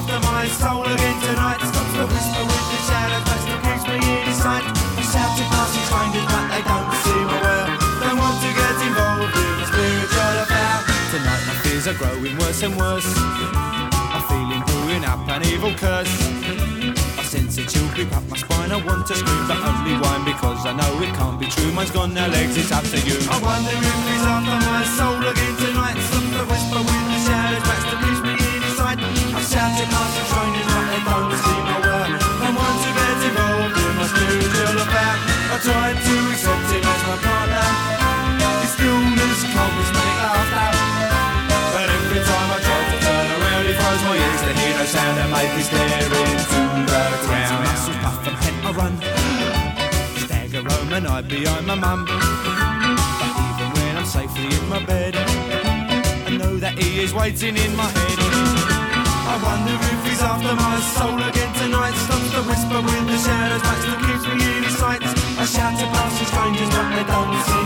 Wonder 0.00 0.20
my 0.24 0.48
soul 0.48 0.80
again 0.80 1.20
tonight. 1.20 1.60
Stops 1.60 1.92
the 1.92 2.08
whisper 2.08 2.40
with 2.48 2.66
the 2.72 2.78
shadows, 2.88 3.20
but 3.20 3.36
still 3.44 3.60
keeps 3.60 3.84
me 3.84 4.00
in 4.00 4.24
his 4.32 4.40
sight. 4.40 4.64
He 4.96 5.04
shouts 5.04 5.36
to 5.36 5.44
passing 5.52 5.84
strangers, 5.92 6.24
but 6.24 6.44
they 6.48 6.64
don't 6.64 6.88
seem 7.04 7.28
aware. 7.28 7.68
Don't 8.00 8.16
want 8.16 8.40
to 8.40 8.48
get 8.48 8.76
involved 8.80 9.36
in 9.36 9.60
a 9.60 9.66
spiritual 9.68 10.36
affair. 10.40 10.88
Tonight 11.12 11.42
my 11.44 11.56
fears 11.60 11.84
are 11.84 11.98
growing 12.00 12.32
worse 12.40 12.62
and 12.64 12.80
worse. 12.80 13.12
I'm 13.12 14.24
feeling 14.24 14.64
brewing 14.72 15.04
up 15.04 15.20
an 15.28 15.44
evil 15.44 15.76
curse. 15.76 16.08
I 17.20 17.22
sense 17.22 17.60
a 17.60 17.68
chill 17.68 17.84
creep 17.92 18.08
up 18.16 18.24
my 18.32 18.40
spine. 18.40 18.72
I 18.72 18.80
want 18.80 19.04
to 19.04 19.14
scream, 19.20 19.44
but 19.52 19.60
only 19.60 20.00
whine 20.00 20.24
because 20.24 20.64
I 20.64 20.72
know 20.80 20.96
it 21.04 21.12
can't 21.12 21.36
be 21.36 21.44
true. 21.44 21.76
Mine's 21.76 21.92
gone 21.92 22.14
now, 22.16 22.24
legs, 22.32 22.56
it's 22.56 22.72
up 22.72 22.88
to 22.88 22.96
you. 23.04 23.20
I 23.28 23.36
wonder 23.44 23.68
if 23.68 23.84
he's 23.84 24.24
after 24.24 24.56
my 24.64 24.80
soul 24.96 25.20
again 25.28 25.54
tonight. 25.60 26.00
Stop 26.08 26.24
the 26.24 26.44
whisper 26.48 26.80
with 26.88 27.04
the 27.12 27.18
shadows, 27.20 27.68
bats 27.68 27.84
to 27.92 27.96
sight. 29.42 29.60
I 29.60 29.72
shout 29.72 29.72
to 29.78 29.84
past 29.88 30.12
the 30.16 30.22
strangers, 30.28 30.68
but 30.68 30.84
they 30.90 31.00
don't 31.00 31.32
seem 31.32 31.64
aware. 31.80 32.12
I 32.12 32.48
want 32.52 32.76
to 32.84 32.90
get 32.92 33.18
involved 33.24 33.76
in 33.80 33.92
my 33.96 34.06
spiritual 34.12 34.76
affair. 34.84 35.14
I 35.50 35.56
tried 35.64 35.96
to 35.96 36.14
accept 36.32 36.68
him 36.68 36.84
as 36.84 37.02
my 37.08 37.16
partner. 37.24 37.66
His 38.60 38.70
stillness, 38.76 39.40
coldness, 39.54 39.90
make 39.96 40.16
laughter. 40.20 40.68
But 41.72 41.88
every 41.88 42.20
time 42.20 42.48
I 42.52 42.58
try 42.60 42.80
to 42.90 42.96
turn 43.00 43.28
around, 43.40 43.64
he 43.64 43.74
throws 43.80 44.02
my 44.04 44.16
ears 44.20 44.42
to 44.44 44.52
hear 44.60 44.74
no 44.76 44.84
sound 44.84 45.16
and 45.20 45.30
make 45.32 45.52
me 45.56 45.62
stare 45.64 45.88
into 45.88 46.60
the 46.90 47.02
ground. 47.24 47.64
Muscles 47.64 47.98
puff 48.04 48.20
and 48.28 48.36
head 48.44 48.56
I 48.60 48.70
run. 48.76 48.94
Stagger 50.20 50.62
home 50.68 50.92
and 50.92 51.06
hide 51.06 51.28
behind 51.28 51.66
my 51.66 51.74
mum. 51.74 52.04
But 52.04 53.32
even 53.48 53.68
when 53.72 53.96
I'm 53.96 54.04
safely 54.04 54.52
in 54.52 54.68
my 54.68 54.84
bed, 54.84 55.16
I 56.28 56.30
know 56.36 56.56
that 56.56 56.76
he 56.78 57.00
is 57.00 57.14
waiting 57.14 57.56
in 57.56 57.74
my 57.76 57.88
head. 57.88 58.39
After 60.40 60.56
my 60.56 60.80
soul 60.80 61.22
again 61.22 61.52
tonight. 61.54 61.94
Stops 61.94 62.30
the 62.32 62.42
whisper 62.48 62.80
with 62.80 63.06
the 63.06 63.18
shadows, 63.18 63.62
but 63.62 63.76
still 63.80 64.00
keeps 64.06 64.24
me 64.26 64.56
in 64.56 64.64
his 64.64 64.76
sight. 64.76 65.02
I 65.02 65.44
shout 65.44 65.78
to 65.78 65.86
passing 65.86 66.26
strangers, 66.26 66.70
but 66.70 66.88
they 66.96 67.04
don't 67.04 67.44
seem 67.44 67.59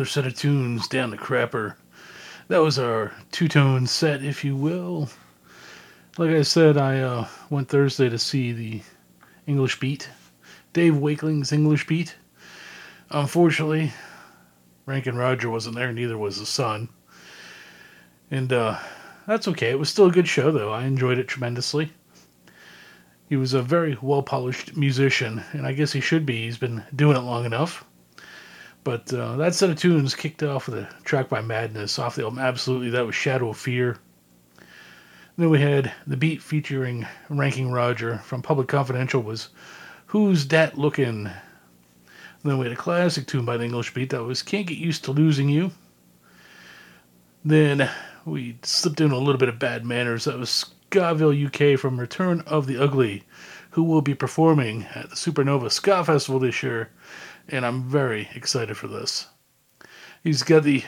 another 0.00 0.08
set 0.08 0.26
of 0.26 0.34
tunes 0.34 0.88
down 0.88 1.10
the 1.10 1.16
crapper. 1.18 1.74
That 2.48 2.62
was 2.62 2.78
our 2.78 3.12
two 3.32 3.48
tone 3.48 3.86
set, 3.86 4.24
if 4.24 4.42
you 4.42 4.56
will. 4.56 5.10
Like 6.16 6.30
I 6.30 6.40
said, 6.40 6.78
I 6.78 7.00
uh, 7.00 7.28
went 7.50 7.68
Thursday 7.68 8.08
to 8.08 8.18
see 8.18 8.52
the 8.52 8.80
English 9.46 9.78
Beat, 9.78 10.08
Dave 10.72 10.94
Wakeling's 10.94 11.52
English 11.52 11.86
Beat. 11.86 12.16
Unfortunately, 13.10 13.92
Ranking 14.86 15.16
Roger 15.16 15.50
wasn't 15.50 15.76
there, 15.76 15.92
neither 15.92 16.16
was 16.16 16.38
the 16.38 16.46
son. 16.46 16.88
And 18.30 18.54
uh, 18.54 18.78
that's 19.26 19.48
okay. 19.48 19.68
It 19.68 19.78
was 19.78 19.90
still 19.90 20.06
a 20.06 20.12
good 20.12 20.26
show, 20.26 20.50
though. 20.50 20.72
I 20.72 20.84
enjoyed 20.84 21.18
it 21.18 21.28
tremendously. 21.28 21.92
He 23.28 23.36
was 23.36 23.52
a 23.52 23.60
very 23.60 23.98
well 24.00 24.22
polished 24.22 24.78
musician, 24.78 25.44
and 25.52 25.66
I 25.66 25.74
guess 25.74 25.92
he 25.92 26.00
should 26.00 26.24
be. 26.24 26.46
He's 26.46 26.56
been 26.56 26.84
doing 26.96 27.18
it 27.18 27.20
long 27.20 27.44
enough. 27.44 27.84
But 28.90 29.14
uh, 29.14 29.36
that 29.36 29.54
set 29.54 29.70
of 29.70 29.78
tunes 29.78 30.16
kicked 30.16 30.42
off 30.42 30.66
with 30.66 30.78
a 30.78 30.88
track 31.04 31.28
by 31.28 31.40
Madness 31.42 31.96
off 31.96 32.16
the 32.16 32.24
album 32.24 32.40
Absolutely. 32.40 32.90
That 32.90 33.06
was 33.06 33.14
Shadow 33.14 33.50
of 33.50 33.56
Fear. 33.56 33.98
Then 35.38 35.48
we 35.48 35.60
had 35.60 35.92
the 36.08 36.16
beat 36.16 36.42
featuring 36.42 37.06
Ranking 37.28 37.70
Roger 37.70 38.18
from 38.24 38.42
Public 38.42 38.66
Confidential 38.66 39.22
was 39.22 39.50
Who's 40.06 40.44
Dat 40.44 40.76
Lookin'? 40.76 41.30
Then 42.42 42.58
we 42.58 42.66
had 42.66 42.72
a 42.72 42.76
classic 42.76 43.28
tune 43.28 43.44
by 43.44 43.56
the 43.56 43.62
English 43.62 43.94
Beat 43.94 44.10
that 44.10 44.24
was 44.24 44.42
Can't 44.42 44.66
Get 44.66 44.78
Used 44.78 45.04
to 45.04 45.12
Losing 45.12 45.48
You. 45.48 45.70
Then 47.44 47.88
we 48.24 48.58
slipped 48.64 49.00
in 49.00 49.12
a 49.12 49.18
little 49.18 49.38
bit 49.38 49.48
of 49.48 49.60
Bad 49.60 49.86
Manners. 49.86 50.24
That 50.24 50.36
was 50.36 50.74
Skaville 50.90 51.46
UK 51.46 51.78
from 51.78 52.00
Return 52.00 52.40
of 52.40 52.66
the 52.66 52.76
Ugly, 52.76 53.22
who 53.70 53.84
will 53.84 54.02
be 54.02 54.16
performing 54.16 54.86
at 54.96 55.10
the 55.10 55.14
Supernova 55.14 55.70
Ska 55.70 56.02
Festival 56.02 56.40
this 56.40 56.64
year 56.64 56.90
and 57.50 57.66
I'm 57.66 57.82
very 57.82 58.28
excited 58.34 58.76
for 58.76 58.88
this. 58.88 59.26
He's 60.22 60.42
got 60.42 60.62
the 60.62 60.84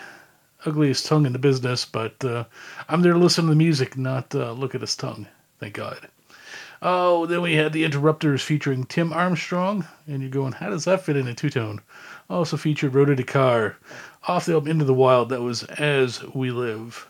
ugliest 0.64 1.06
tongue 1.06 1.26
in 1.26 1.32
the 1.32 1.38
business, 1.38 1.84
but 1.84 2.24
uh, 2.24 2.44
I'm 2.88 3.02
there 3.02 3.14
to 3.14 3.18
listen 3.18 3.44
to 3.44 3.50
the 3.50 3.56
music, 3.56 3.96
not 3.96 4.34
uh, 4.34 4.52
look 4.52 4.74
at 4.74 4.80
his 4.80 4.96
tongue. 4.96 5.26
Thank 5.58 5.74
God. 5.74 6.08
Oh, 6.80 7.26
then 7.26 7.42
we 7.42 7.54
had 7.54 7.72
the 7.72 7.84
Interrupters 7.84 8.42
featuring 8.42 8.84
Tim 8.84 9.12
Armstrong, 9.12 9.86
and 10.06 10.20
you're 10.20 10.30
going, 10.30 10.52
how 10.52 10.70
does 10.70 10.84
that 10.84 11.04
fit 11.04 11.16
in 11.16 11.28
a 11.28 11.34
two 11.34 11.50
tone? 11.50 11.80
Also 12.28 12.56
featured 12.56 12.94
Rhoda 12.94 13.14
Dakar 13.14 13.76
off 14.26 14.46
the 14.46 14.54
album 14.54 14.70
Into 14.70 14.84
the 14.84 14.94
Wild. 14.94 15.28
That 15.28 15.42
was 15.42 15.62
As 15.64 16.24
We 16.34 16.50
Live. 16.50 17.06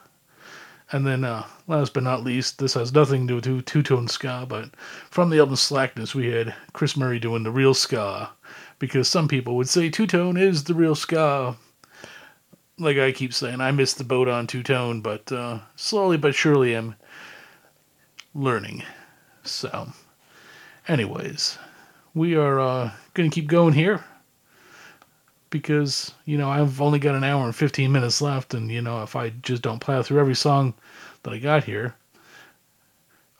And 0.90 1.07
then, 1.07 1.24
uh, 1.24 1.46
last 1.66 1.94
but 1.94 2.03
not 2.03 2.22
least, 2.22 2.59
this 2.59 2.74
has 2.74 2.92
nothing 2.92 3.26
to 3.26 3.40
do 3.40 3.57
with 3.57 3.64
two 3.64 3.82
tone 3.82 4.09
ska, 4.09 4.44
but 4.46 4.70
from 5.09 5.30
the 5.30 5.38
album 5.38 5.57
Slackness, 5.57 6.14
we 6.14 6.30
had 6.30 6.55
Chris 6.74 6.96
Murray 6.96 7.18
doing 7.18 7.42
the 7.42 7.50
real 7.50 7.72
ska 7.72 8.30
because 8.83 9.07
some 9.07 9.28
people 9.28 9.55
would 9.55 9.68
say 9.68 9.89
two 9.89 10.09
tone 10.09 10.37
is 10.37 10.64
the 10.64 10.74
real 10.74 10.97
ska. 10.97 11.57
Like 12.80 12.99
I 12.99 13.12
keep 13.12 13.33
saying, 13.33 13.61
I 13.61 13.70
missed 13.70 13.97
the 13.97 14.03
boat 14.03 14.26
on 14.26 14.49
two 14.49 14.64
tone, 14.64 15.03
but 15.03 15.30
uh, 15.30 15.61
slowly 15.76 16.16
but 16.16 16.35
surely 16.35 16.74
I'm 16.74 16.97
learning. 18.35 18.83
So, 19.45 19.93
anyways, 20.89 21.59
we 22.12 22.35
are 22.35 22.59
uh, 22.59 22.91
going 23.14 23.30
to 23.30 23.33
keep 23.33 23.47
going 23.47 23.72
here 23.72 24.03
because 25.51 26.12
you 26.24 26.37
know 26.37 26.51
I've 26.51 26.80
only 26.80 26.99
got 26.99 27.14
an 27.14 27.22
hour 27.22 27.45
and 27.45 27.55
15 27.55 27.93
minutes 27.93 28.20
left, 28.20 28.53
and 28.53 28.68
you 28.68 28.83
know 28.83 29.05
if 29.05 29.14
I 29.14 29.28
just 29.43 29.62
don't 29.62 29.78
plow 29.78 30.03
through 30.03 30.18
every 30.18 30.35
song 30.35 30.74
that 31.22 31.33
I 31.33 31.39
got 31.39 31.62
here, 31.62 31.95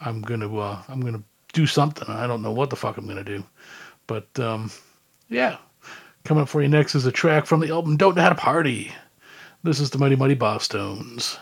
I'm 0.01 0.23
gonna 0.23 0.57
uh, 0.57 0.83
I'm 0.89 1.01
gonna 1.01 1.25
do 1.53 1.67
something. 1.67 2.09
I 2.09 2.29
don't 2.29 2.43
know 2.43 2.53
what 2.53 2.71
the 2.71 2.77
fuck 2.77 2.97
I'm 2.97 3.09
gonna 3.09 3.25
do, 3.25 3.43
but 4.07 4.29
um, 4.39 4.71
yeah. 5.33 5.57
Coming 6.25 6.43
up 6.43 6.49
for 6.49 6.63
you 6.63 6.69
next 6.69 6.95
is 6.95 7.07
a 7.07 7.13
track 7.13 7.47
from 7.47 7.61
the 7.61 7.71
album 7.71 7.97
Don't 7.97 8.15
Know 8.15 8.23
How 8.23 8.29
to 8.29 8.35
Party. 8.35 8.93
This 9.65 9.81
is 9.81 9.91
the 9.91 9.99
Mighty 9.99 10.15
Mighty 10.15 10.37
Bosstones. 10.37 11.39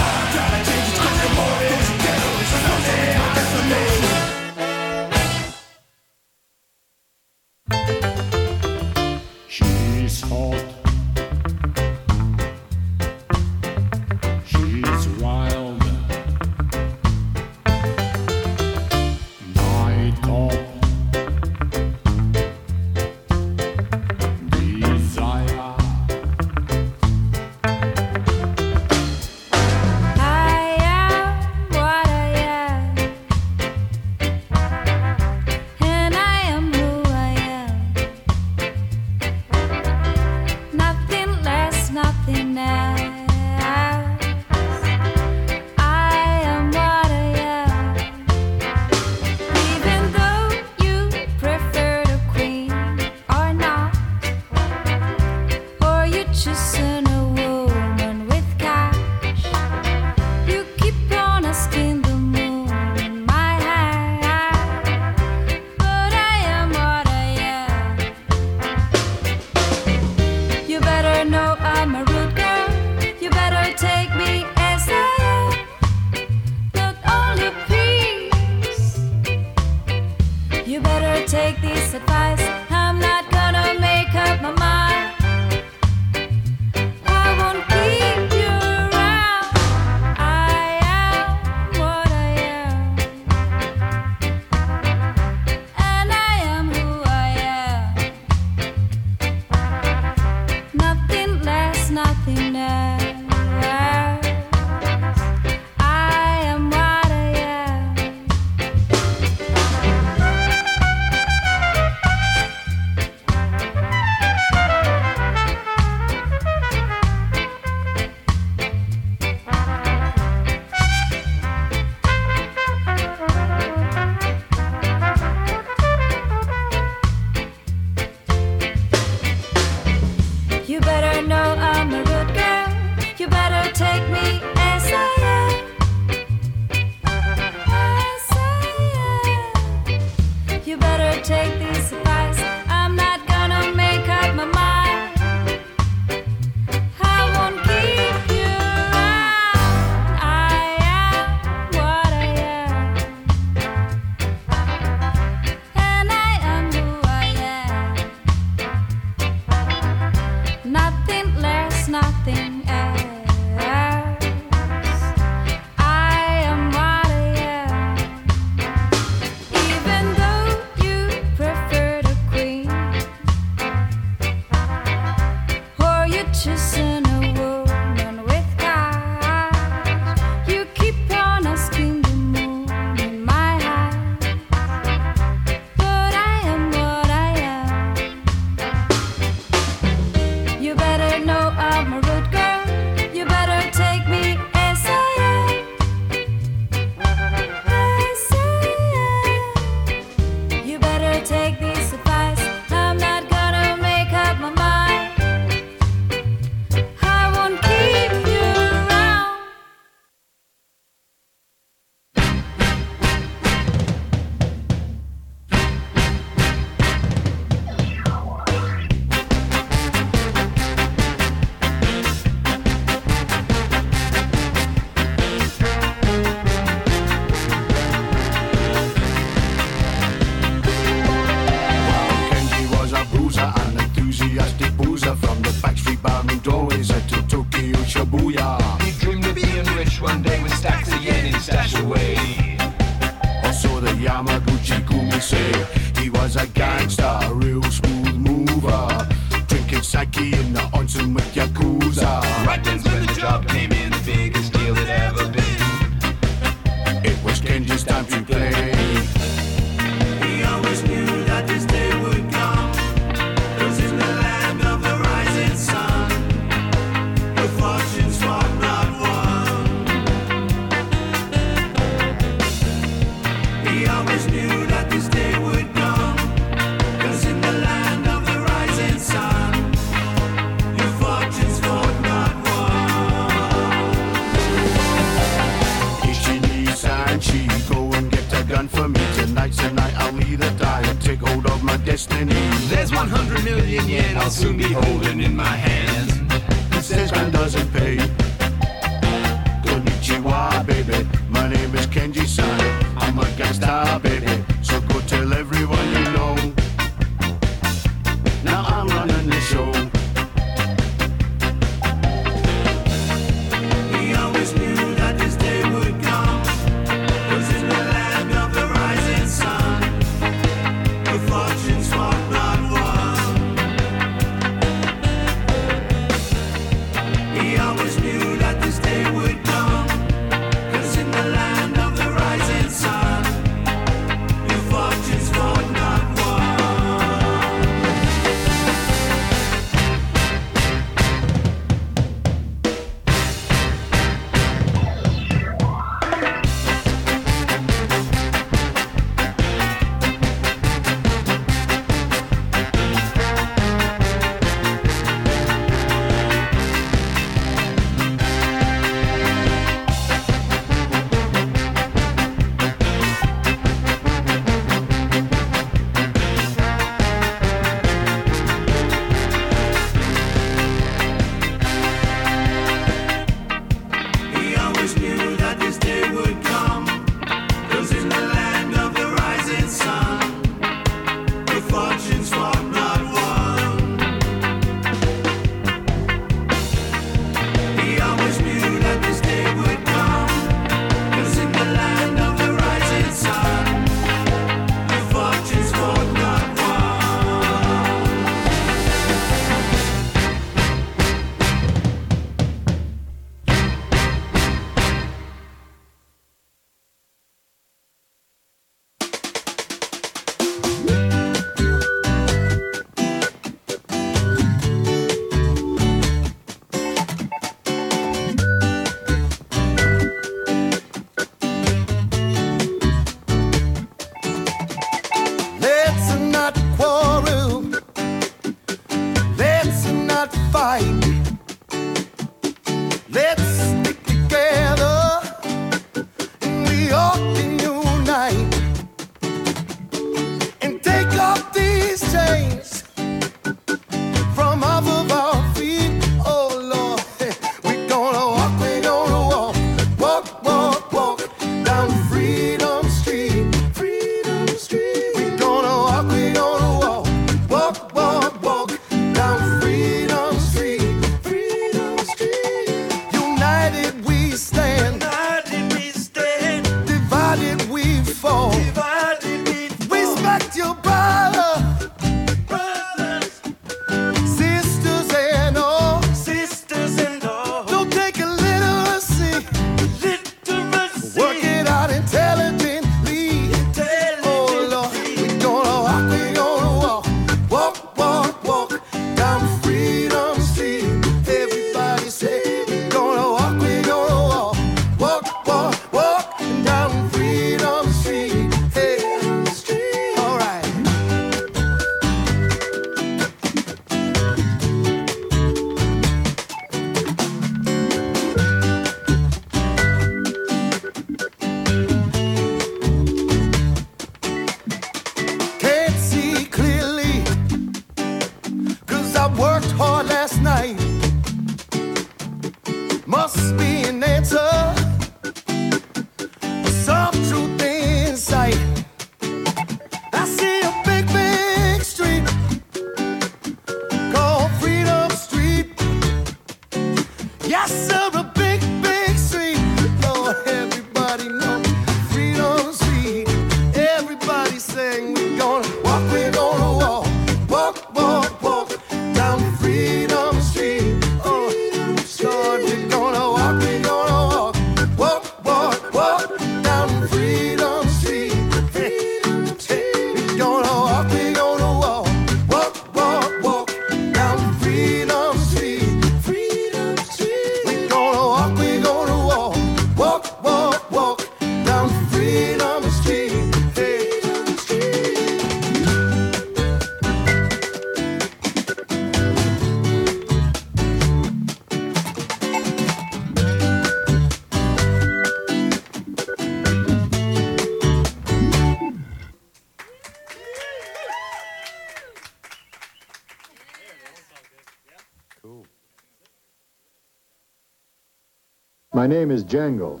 name 599.18 599.32
is 599.32 599.42
Jangle. 599.42 600.00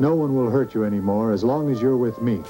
No 0.00 0.16
one 0.16 0.34
will 0.34 0.50
hurt 0.50 0.74
you 0.74 0.82
anymore 0.82 1.30
as 1.30 1.44
long 1.44 1.70
as 1.70 1.80
you're 1.80 1.96
with 1.96 2.20
me. 2.20 2.42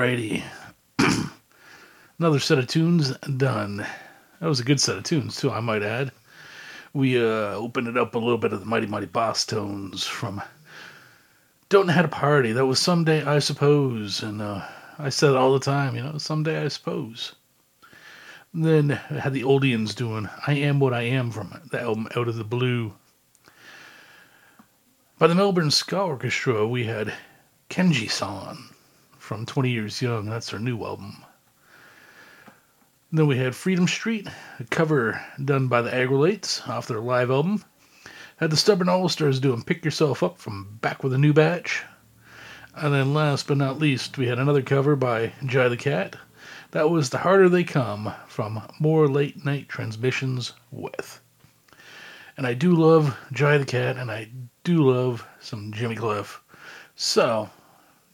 Alrighty. 0.00 0.42
Another 2.18 2.38
set 2.38 2.58
of 2.58 2.66
tunes 2.68 3.14
done. 3.36 3.86
That 4.40 4.48
was 4.48 4.58
a 4.58 4.64
good 4.64 4.80
set 4.80 4.96
of 4.96 5.04
tunes, 5.04 5.36
too, 5.36 5.52
I 5.52 5.60
might 5.60 5.82
add. 5.82 6.10
We 6.94 7.18
uh, 7.18 7.52
opened 7.52 7.86
it 7.86 7.98
up 7.98 8.14
a 8.14 8.18
little 8.18 8.38
bit 8.38 8.54
of 8.54 8.60
the 8.60 8.66
Mighty 8.66 8.86
Mighty 8.86 9.08
Bosstones 9.08 10.04
from 10.04 10.40
Don't 11.68 11.86
Know 11.86 11.92
How 11.92 12.00
to 12.00 12.08
Party. 12.08 12.52
That 12.52 12.64
was 12.64 12.78
Someday, 12.78 13.22
I 13.24 13.40
Suppose. 13.40 14.22
And 14.22 14.40
uh, 14.40 14.62
I 14.98 15.10
said 15.10 15.32
it 15.32 15.36
all 15.36 15.52
the 15.52 15.60
time, 15.60 15.94
you 15.94 16.02
know, 16.02 16.16
Someday, 16.16 16.64
I 16.64 16.68
Suppose. 16.68 17.34
And 18.54 18.64
then 18.64 18.92
I 19.10 19.18
had 19.18 19.34
the 19.34 19.42
Oldians 19.42 19.94
doing 19.94 20.30
I 20.46 20.54
Am 20.54 20.80
What 20.80 20.94
I 20.94 21.02
Am 21.02 21.30
from 21.30 21.60
the 21.70 21.78
album 21.78 22.08
Out 22.16 22.26
of 22.26 22.36
the 22.36 22.44
Blue. 22.44 22.94
By 25.18 25.26
the 25.26 25.34
Melbourne 25.34 25.70
Ska 25.70 26.00
Orchestra, 26.00 26.66
we 26.66 26.84
had 26.84 27.12
Kenji 27.68 28.10
San 28.10 28.69
from 29.30 29.46
20 29.46 29.70
Years 29.70 30.02
Young. 30.02 30.28
That's 30.28 30.50
their 30.50 30.58
new 30.58 30.84
album. 30.84 31.24
Then 33.12 33.28
we 33.28 33.38
had 33.38 33.54
Freedom 33.54 33.86
Street, 33.86 34.26
a 34.58 34.64
cover 34.64 35.24
done 35.44 35.68
by 35.68 35.82
the 35.82 35.90
Aggrolites 35.90 36.68
off 36.68 36.88
their 36.88 36.98
live 36.98 37.30
album. 37.30 37.64
Had 38.38 38.50
the 38.50 38.56
Stubborn 38.56 38.88
All 38.88 39.08
Stars 39.08 39.38
doing 39.38 39.62
Pick 39.62 39.84
Yourself 39.84 40.24
Up 40.24 40.38
from 40.38 40.78
Back 40.80 41.04
with 41.04 41.12
a 41.12 41.18
New 41.18 41.32
Batch. 41.32 41.84
And 42.74 42.92
then 42.92 43.14
last 43.14 43.46
but 43.46 43.56
not 43.56 43.78
least, 43.78 44.18
we 44.18 44.26
had 44.26 44.40
another 44.40 44.62
cover 44.62 44.96
by 44.96 45.32
Jaya 45.46 45.68
the 45.68 45.76
Cat. 45.76 46.16
That 46.72 46.90
was 46.90 47.10
The 47.10 47.18
Harder 47.18 47.48
They 47.48 47.62
Come 47.62 48.12
from 48.26 48.60
More 48.80 49.06
Late 49.06 49.44
Night 49.44 49.68
Transmissions 49.68 50.54
with. 50.72 51.20
And 52.36 52.48
I 52.48 52.54
do 52.54 52.74
love 52.74 53.16
Jaya 53.30 53.60
the 53.60 53.64
Cat, 53.64 53.96
and 53.96 54.10
I 54.10 54.28
do 54.64 54.90
love 54.90 55.24
some 55.38 55.72
Jimmy 55.72 55.94
Cliff. 55.94 56.42
So, 56.96 57.48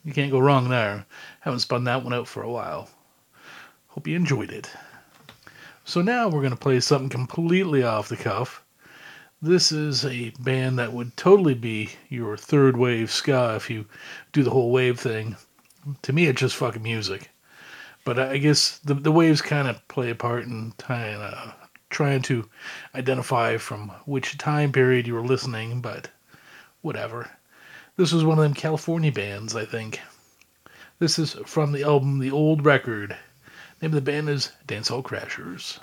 you 0.07 0.13
can't 0.13 0.31
go 0.31 0.39
wrong 0.39 0.69
there. 0.69 1.05
Haven't 1.41 1.61
spun 1.61 1.83
that 1.85 2.05
one 2.05 2.15
out 2.15 2.29
for 2.29 2.43
a 2.45 2.51
while. 2.51 2.89
Hope 3.89 4.07
you 4.07 4.15
enjoyed 4.15 4.53
it. 4.53 4.71
So 5.85 6.01
now 6.01 6.29
we're 6.29 6.43
going 6.43 6.51
to 6.53 6.57
play 6.57 6.79
something 6.79 7.09
completely 7.09 7.83
off 7.83 8.09
the 8.09 8.17
cuff. 8.17 8.63
This 9.43 9.73
is 9.73 10.05
a 10.05 10.31
band 10.39 10.79
that 10.79 10.93
would 10.93 11.17
totally 11.17 11.55
be 11.55 11.91
your 12.09 12.37
third 12.37 12.77
wave 12.77 13.11
ska 13.11 13.55
if 13.57 13.69
you 13.69 13.85
do 14.33 14.45
the 14.45 14.51
whole 14.51 14.71
wave 14.71 15.01
thing. 15.01 15.37
To 16.03 16.13
me, 16.13 16.27
it's 16.27 16.41
just 16.41 16.55
fucking 16.55 16.85
music. 16.85 17.31
But 18.05 18.21
I 18.21 18.39
guess 18.39 18.79
the, 18.79 18.95
the 18.95 19.11
waves 19.11 19.43
kind 19.43 19.67
of 19.67 19.87
play 19.89 20.11
a 20.11 20.15
part 20.15 20.45
in 20.45 20.73
of 20.79 20.85
uh, 20.89 21.51
trying 21.91 22.23
to 22.23 22.49
identify 22.95 23.57
from 23.57 23.91
which 24.05 24.39
time 24.39 24.71
period 24.71 25.09
you 25.09 25.15
were 25.15 25.27
listening, 25.27 25.81
but 25.81 26.11
whatever. 26.81 27.29
This 27.99 28.13
was 28.13 28.25
one 28.25 28.37
of 28.37 28.45
them 28.45 28.53
California 28.53 29.11
bands, 29.11 29.57
I 29.57 29.65
think. 29.65 30.03
This 30.99 31.19
is 31.19 31.33
from 31.47 31.73
the 31.73 31.85
album 31.85 32.19
The 32.19 32.31
Old 32.31 32.63
Record. 32.67 33.17
Name 33.81 33.91
of 33.91 33.95
the 33.95 34.03
band 34.03 34.29
is 34.29 34.53
Dance 34.67 34.89
Hall 34.89 35.03
Crashers. 35.03 35.79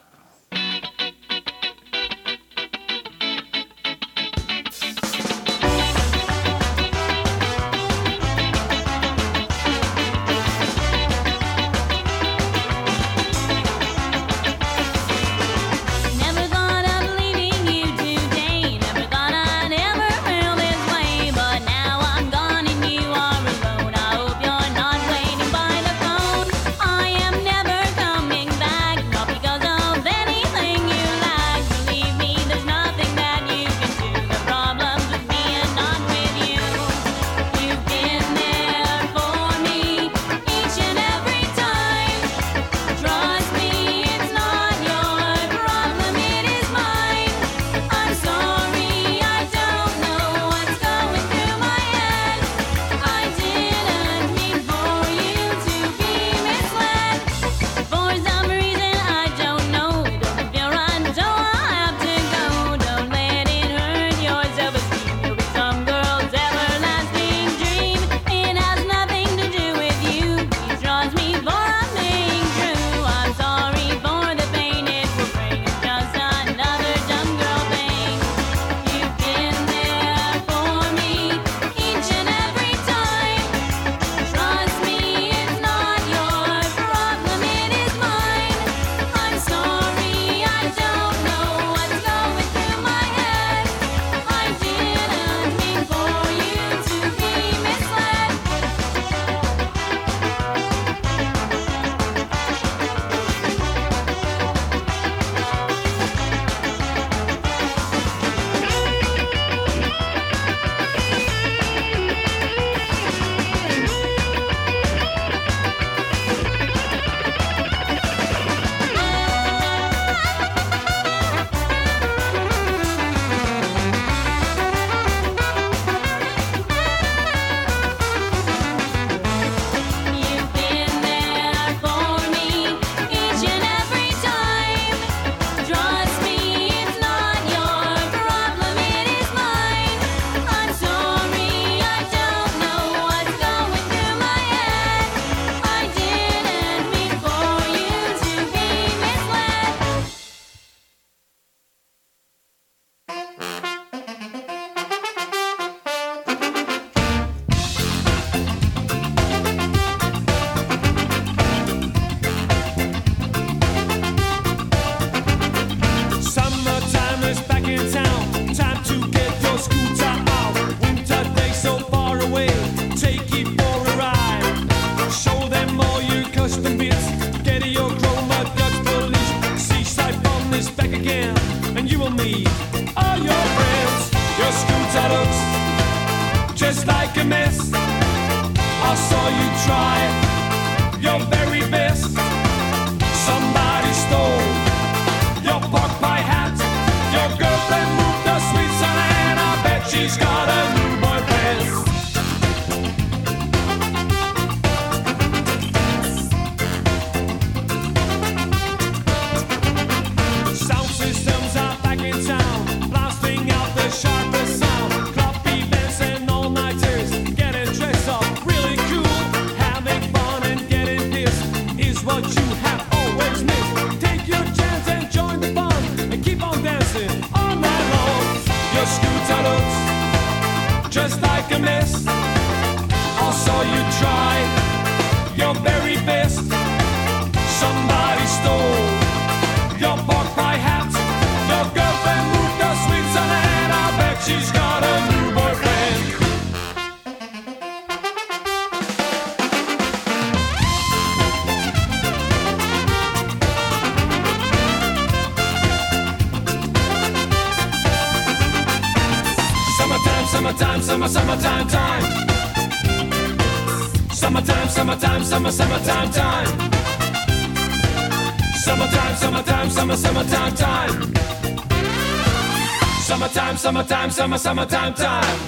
summertime, 273.63 274.11
summer, 274.11 274.37
summertime 274.37 274.93
time. 274.93 275.39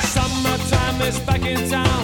Summertime 0.00 1.02
is 1.02 1.20
back 1.20 1.44
in 1.44 1.68
town. 1.68 1.95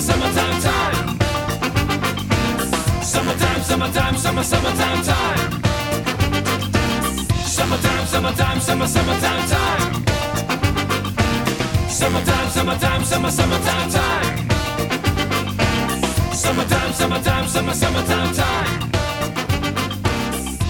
summertime 0.00 0.60
time. 0.62 1.18
Summertime, 3.02 3.62
summertime, 3.62 4.16
summer, 4.16 4.42
summertime 4.42 5.02
time. 5.04 5.62
Summertime, 7.44 8.06
summertime, 8.06 8.60
summer, 8.60 8.86
summertime 8.86 9.48
time. 9.48 10.04
Summertime, 11.90 12.48
summertime, 12.50 13.04
summer, 13.04 13.30
summertime 13.30 13.90
time. 13.90 14.48
Summertime, 16.32 16.92
summertime, 16.92 17.48
summer, 17.48 17.74
summertime 17.74 18.34
time. 18.34 18.92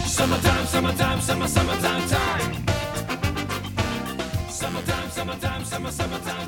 Summertime, 0.07 0.67
summertime, 0.67 1.21
summer, 1.21 1.47
summertime 1.47 2.09
time. 2.09 2.55
Summertime, 4.49 5.11
summertime, 5.11 5.65
summer, 5.65 5.91
summertime. 5.91 6.42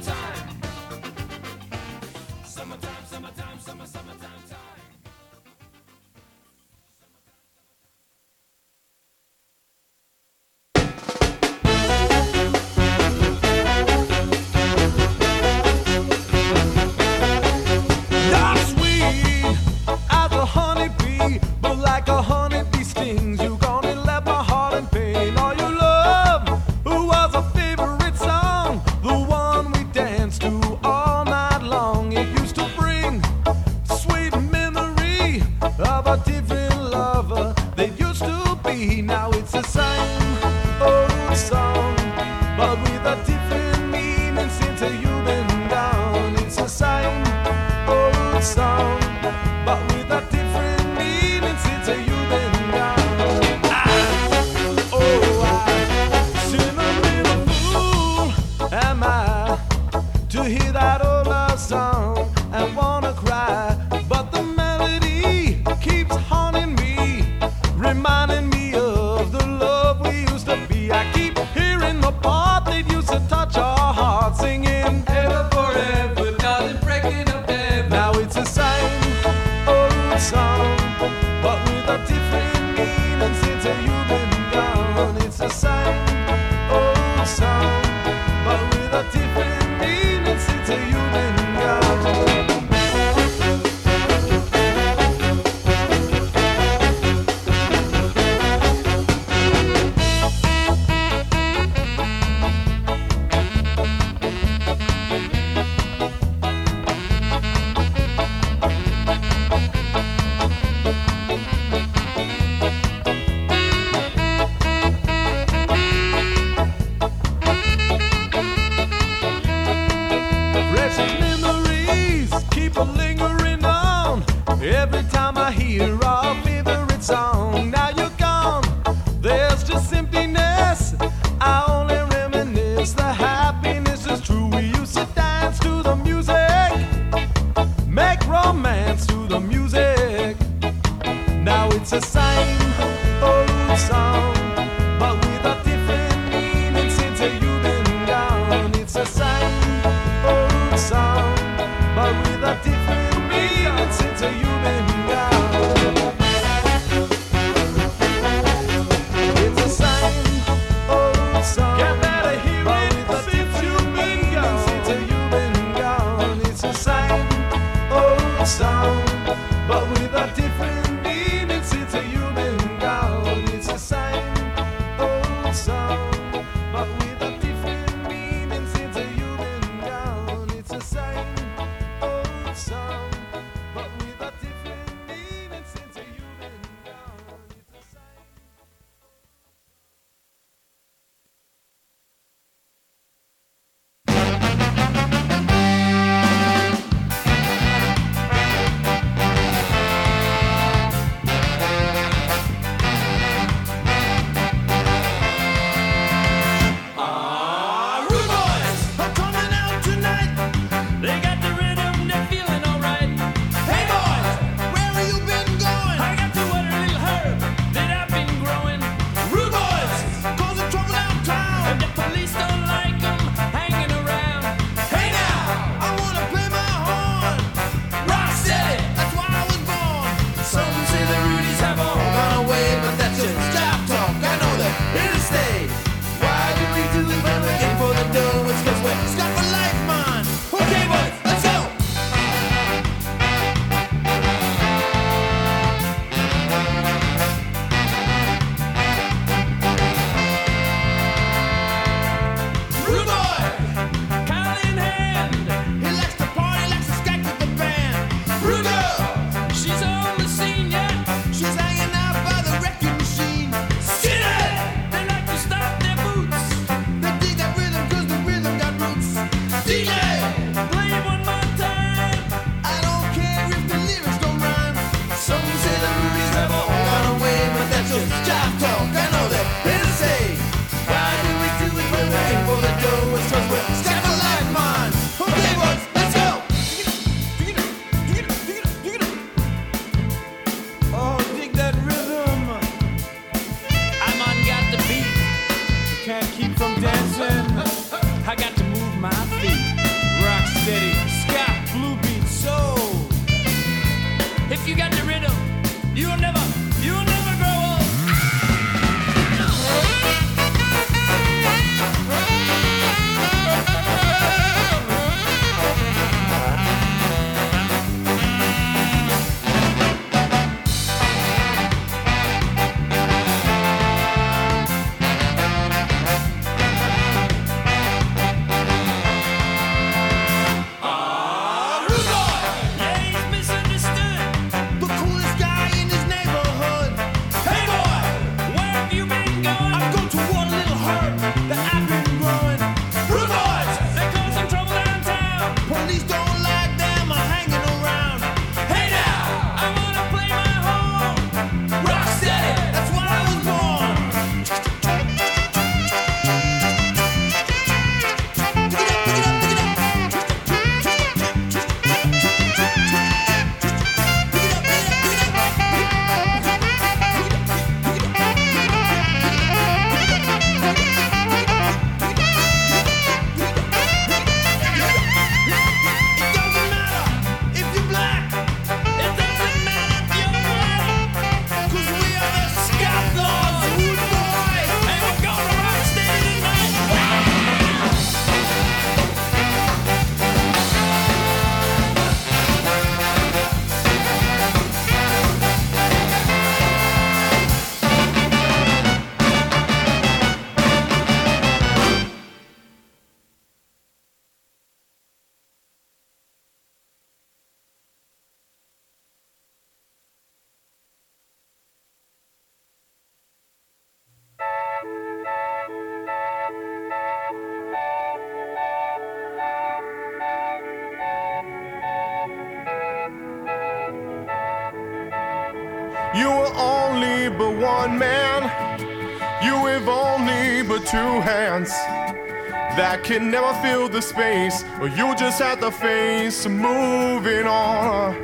fill 433.65 433.89
the 433.89 434.03
space, 434.03 434.63
or 434.81 434.89
you'll 434.89 435.15
just 435.15 435.41
have 435.41 435.59
to 435.61 435.71
face 435.71 436.47
moving 436.47 437.47
on. 437.47 438.15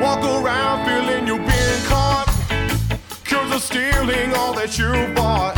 Walk 0.00 0.22
around 0.24 0.76
feeling 0.86 1.26
you've 1.26 1.46
been 1.56 1.80
caught, 1.92 2.28
cause 3.30 3.50
of 3.56 3.62
stealing 3.62 4.32
all 4.34 4.54
that 4.54 4.78
you 4.78 4.92
bought. 5.14 5.54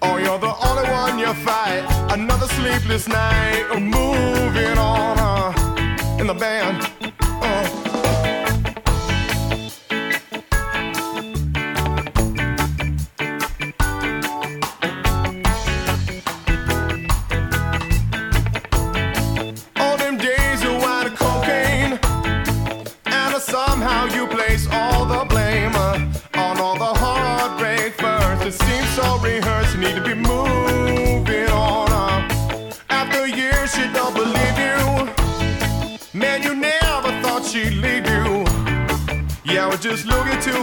Oh, 0.00 0.16
you're 0.16 0.42
the 0.48 0.54
only 0.68 0.86
one 1.02 1.18
you 1.18 1.32
fight. 1.48 1.84
Another 2.10 2.48
sleepless 2.58 3.06
night, 3.06 3.66
a 3.76 3.78
move. 3.78 4.43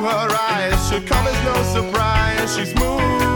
her 0.01 0.29
eyes 0.49 0.89
should 0.89 1.05
come 1.07 1.25
as 1.27 1.45
no 1.45 1.81
surprise. 1.81 2.55
She's 2.55 2.75
moved. 2.75 3.30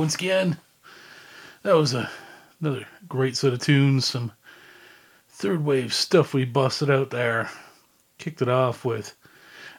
Once 0.00 0.14
again. 0.14 0.56
That 1.62 1.76
was 1.76 1.92
a, 1.92 2.08
another 2.58 2.86
great 3.06 3.36
set 3.36 3.52
of 3.52 3.58
tunes, 3.58 4.06
some 4.06 4.32
third 5.28 5.62
wave 5.62 5.92
stuff 5.92 6.32
we 6.32 6.46
busted 6.46 6.88
out 6.88 7.10
there. 7.10 7.50
Kicked 8.16 8.40
it 8.40 8.48
off 8.48 8.82
with 8.82 9.14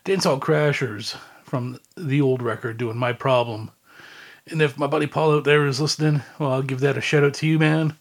Dance 0.04 0.26
Hall 0.26 0.40
Crashers 0.40 1.18
from 1.44 1.80
the 1.98 2.22
old 2.22 2.44
record 2.44 2.78
doing 2.78 2.98
My 2.98 3.14
Problem. 3.14 3.72
And 4.46 4.62
if 4.62 4.78
my 4.78 4.86
buddy 4.86 5.08
Paul 5.08 5.38
out 5.38 5.44
there 5.44 5.66
is 5.66 5.82
listening, 5.82 6.22
well, 6.38 6.52
I'll 6.52 6.62
give 6.62 6.82
that 6.82 7.00
a 7.00 7.02
shout 7.02 7.24
out 7.24 7.34
to 7.34 7.48
you, 7.48 7.58
man, 7.58 7.98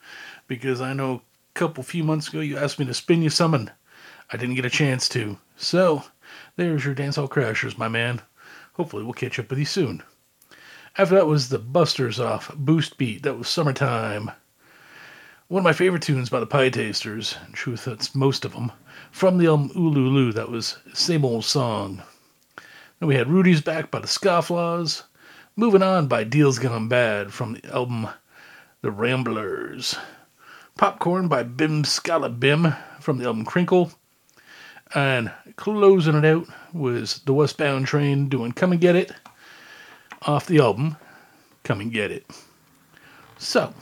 because 0.47 0.83
I 0.83 0.93
know 0.93 1.15
a 1.15 1.59
couple 1.59 1.83
few 1.83 2.05
months 2.05 2.29
ago 2.29 2.41
you 2.41 2.59
asked 2.59 2.79
me 2.79 2.85
to 2.85 2.93
spin 2.93 3.23
you 3.23 3.31
some 3.31 3.55
and 3.55 3.73
I 4.31 4.37
didn't 4.37 4.57
get 4.57 4.67
a 4.67 4.71
chance 4.71 5.09
to. 5.09 5.39
So, 5.57 6.05
there's 6.57 6.85
your 6.85 6.93
Dance 6.95 7.17
Hall 7.17 7.29
Crashers, 7.29 7.79
my 7.79 7.89
man. 7.89 8.21
Hopefully, 8.75 9.05
we'll 9.05 9.15
catch 9.15 9.39
up 9.39 9.49
with 9.49 9.59
you 9.59 9.65
soon. 9.65 10.03
After 11.01 11.15
that 11.15 11.27
was 11.27 11.49
the 11.49 11.59
Busters 11.59 12.21
off 12.21 12.55
Boost 12.55 12.99
Beat. 12.99 13.23
That 13.23 13.39
was 13.39 13.49
Summertime. 13.49 14.33
One 15.49 15.61
of 15.61 15.65
my 15.65 15.73
favorite 15.73 16.03
tunes 16.03 16.29
by 16.29 16.41
the 16.41 16.47
Pietasters. 16.47 17.39
In 17.47 17.55
truth, 17.55 17.87
that's 17.87 18.15
most 18.15 18.45
of 18.45 18.53
them. 18.53 18.71
From 19.11 19.39
the 19.39 19.47
album 19.47 19.71
Oolooloo, 19.71 20.35
that 20.35 20.51
was 20.51 20.77
Same 20.93 21.25
Old 21.25 21.47
Song. 21.47 22.03
Then 22.99 23.09
we 23.09 23.15
had 23.15 23.31
Rudy's 23.31 23.63
Back 23.63 23.91
by 23.91 24.01
the 24.01 24.07
Scofflaws. 24.09 25.05
Moving 25.57 25.83
On 25.83 26.07
by 26.07 26.23
Deals 26.23 26.59
Gone 26.59 26.87
Bad 26.89 27.33
from 27.33 27.55
the 27.55 27.75
album 27.75 28.07
The 28.83 28.91
Ramblers. 28.91 29.97
Popcorn 30.77 31.29
by 31.29 31.45
Bim 31.45 31.83
Skala 31.83 32.39
Bim 32.39 32.75
from 33.01 33.17
the 33.17 33.25
album 33.25 33.47
Crinkle. 33.47 33.91
And 34.95 35.33
closing 35.57 36.17
it 36.17 36.27
out 36.27 36.47
was 36.75 37.21
the 37.21 37.33
Westbound 37.33 37.87
Train 37.87 38.29
doing 38.29 38.53
Come 38.53 38.73
and 38.73 38.81
Get 38.83 38.97
It 38.97 39.13
off 40.23 40.47
the 40.47 40.59
album 40.59 40.97
Come 41.65 41.81
and 41.81 41.93
Get 41.93 42.11
It. 42.11 42.27
So, 43.39 43.73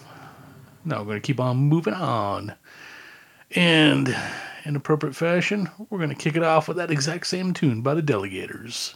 now 0.84 0.98
we're 0.98 1.06
going 1.06 1.22
to 1.22 1.26
keep 1.26 1.40
on 1.40 1.56
moving 1.56 1.94
on. 1.94 2.54
And 3.52 4.14
in 4.64 4.76
appropriate 4.76 5.16
fashion, 5.16 5.68
we're 5.90 5.98
going 5.98 6.10
to 6.10 6.14
kick 6.14 6.36
it 6.36 6.42
off 6.42 6.68
with 6.68 6.76
that 6.76 6.90
exact 6.90 7.26
same 7.26 7.54
tune 7.54 7.82
by 7.82 7.94
the 7.94 8.02
Delegators. 8.02 8.94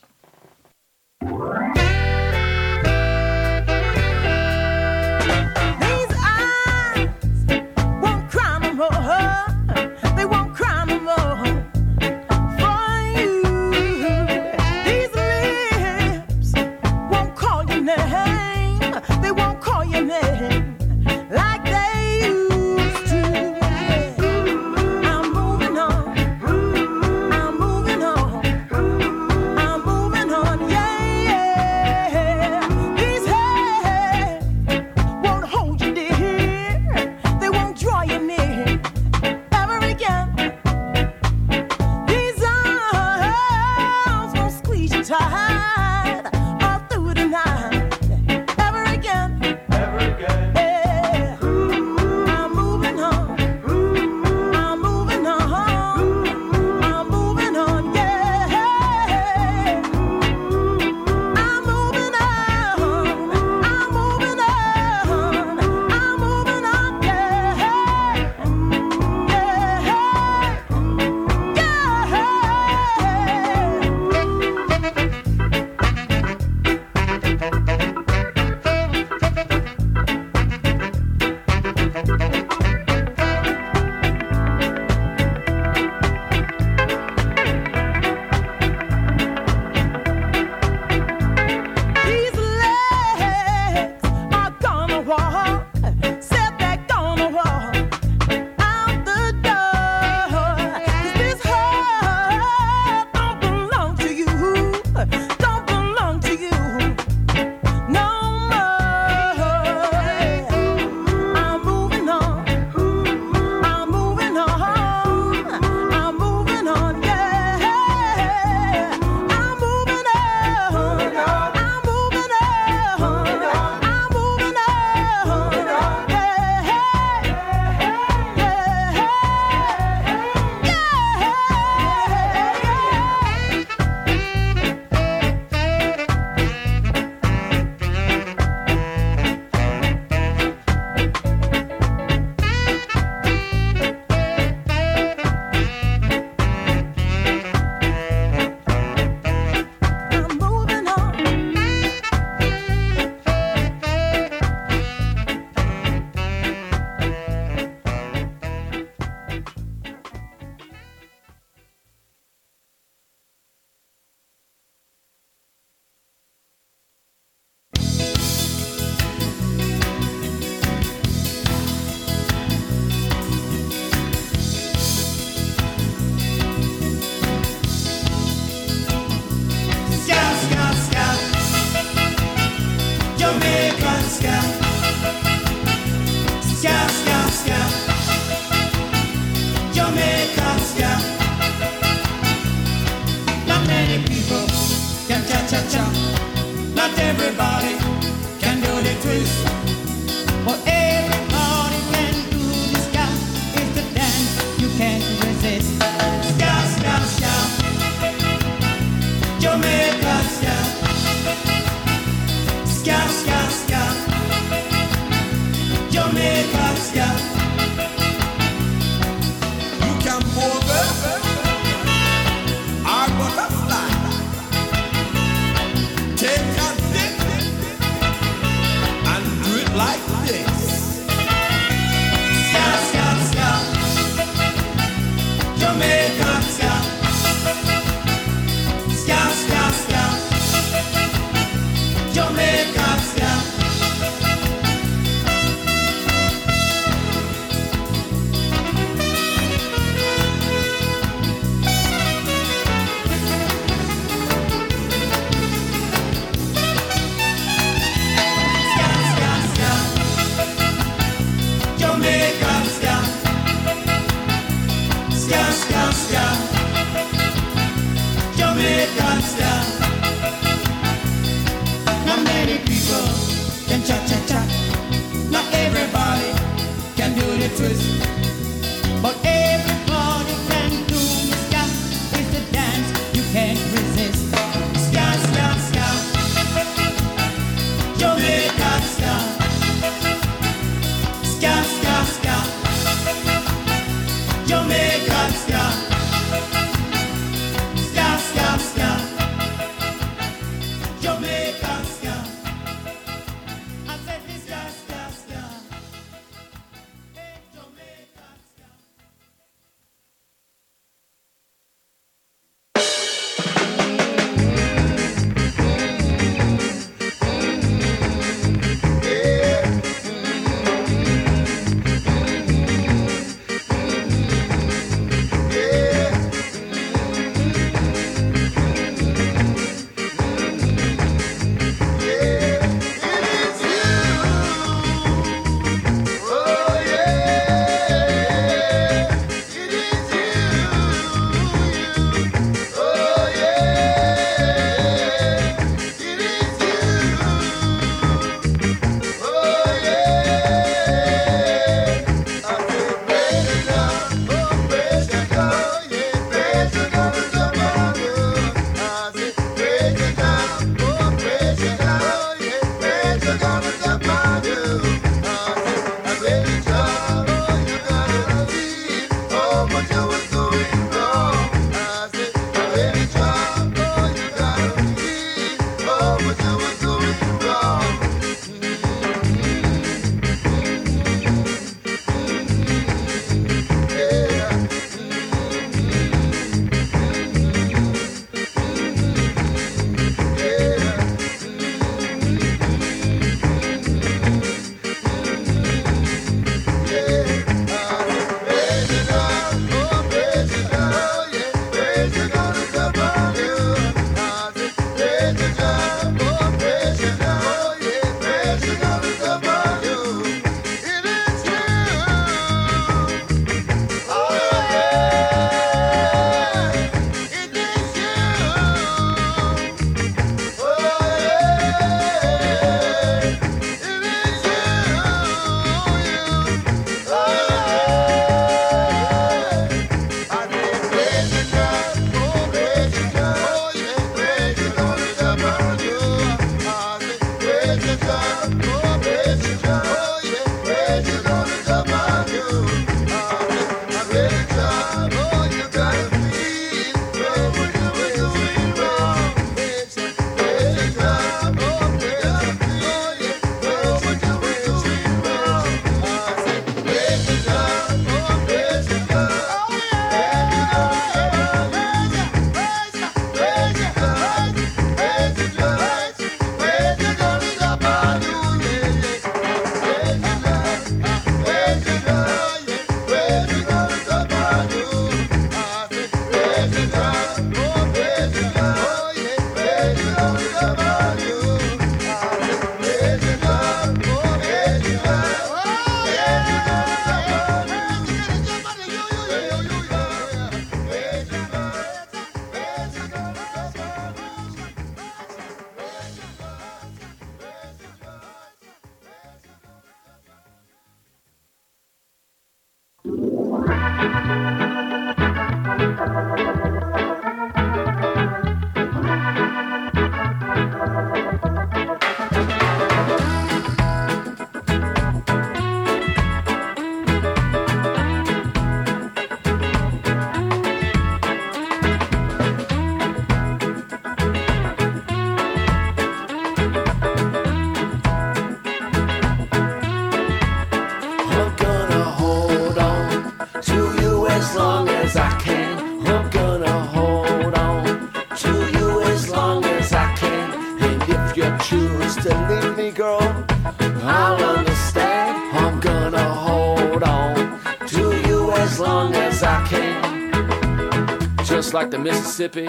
Mississippi. 552.02 552.66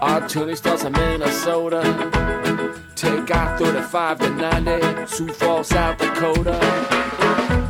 Our 0.00 0.26
tuning 0.26 0.56
starts 0.56 0.84
in 0.84 0.92
Minnesota. 0.92 1.82
Take 2.94 3.30
out 3.30 3.58
35 3.58 4.18
to 4.20 4.30
90, 4.30 5.06
Sioux 5.06 5.28
Falls, 5.28 5.68
South 5.68 5.98
Dakota. 5.98 6.58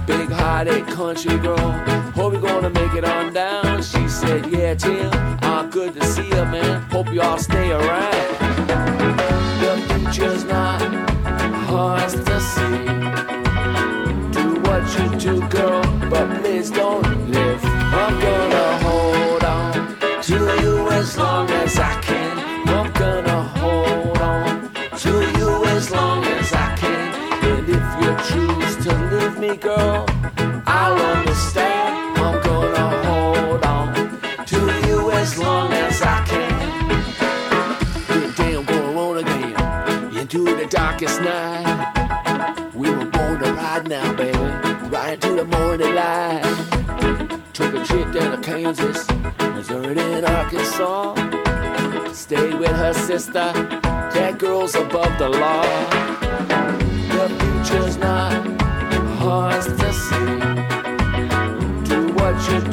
Big 0.06 0.30
hearted 0.30 0.86
country 0.86 1.36
girl, 1.38 1.72
hope 2.14 2.32
you're 2.32 2.42
gonna 2.42 2.70
make 2.70 2.94
it 2.94 3.04
on 3.04 3.32
down. 3.32 3.82
She 3.82 4.08
said, 4.08 4.46
Yeah, 4.46 4.74
Tim, 4.74 5.10
ah, 5.42 5.66
good 5.70 5.94
to 5.94 6.04
see 6.06 6.28
you, 6.28 6.44
man. 6.46 6.82
Hope 6.90 7.12
you 7.12 7.22
all 7.22 7.38
stay 7.38 7.70
around. 7.70 8.38
The 9.60 9.82
future's 9.88 10.44
not 10.44 10.80
hard 11.66 12.10
to 12.10 12.40
see. 12.40 12.86
Do 14.30 14.60
what 14.62 14.82
you 14.98 15.18
do, 15.18 15.48
girl, 15.48 15.82
but 16.08 16.40
please 16.40 16.70
don't 16.70 17.09
girl, 29.76 30.04
I'll 30.66 30.98
understand. 31.16 32.18
I'm 32.18 32.42
gonna 32.42 32.86
hold 33.06 33.64
on 33.64 33.88
to 34.52 34.60
you 34.86 35.10
as 35.12 35.38
long 35.38 35.72
as 35.72 36.02
I 36.02 36.18
can. 36.30 36.68
Good 38.08 38.34
day, 38.34 38.52
I'm 38.56 38.64
going 38.64 38.96
on 39.06 39.18
again 39.18 40.16
into 40.16 40.44
the 40.60 40.66
darkest 40.66 41.20
night. 41.20 42.72
We 42.74 42.90
were 42.90 43.10
born 43.16 43.38
to 43.42 43.52
ride 43.52 43.86
now, 43.88 44.12
baby, 44.14 44.38
right 44.94 45.12
into 45.14 45.32
the 45.40 45.46
morning 45.56 45.94
light. 45.94 46.42
Took 47.52 47.74
a 47.74 47.84
trip 47.84 48.12
down 48.12 48.30
to 48.34 48.40
Kansas, 48.50 49.00
Missouri, 49.54 49.98
and 50.16 50.26
Arkansas. 50.26 51.14
Stayed 52.12 52.54
with 52.54 52.76
her 52.84 52.94
sister. 52.94 53.46
That 54.14 54.38
girl's 54.38 54.74
above 54.74 55.16
the 55.18 55.28
law. 55.28 56.29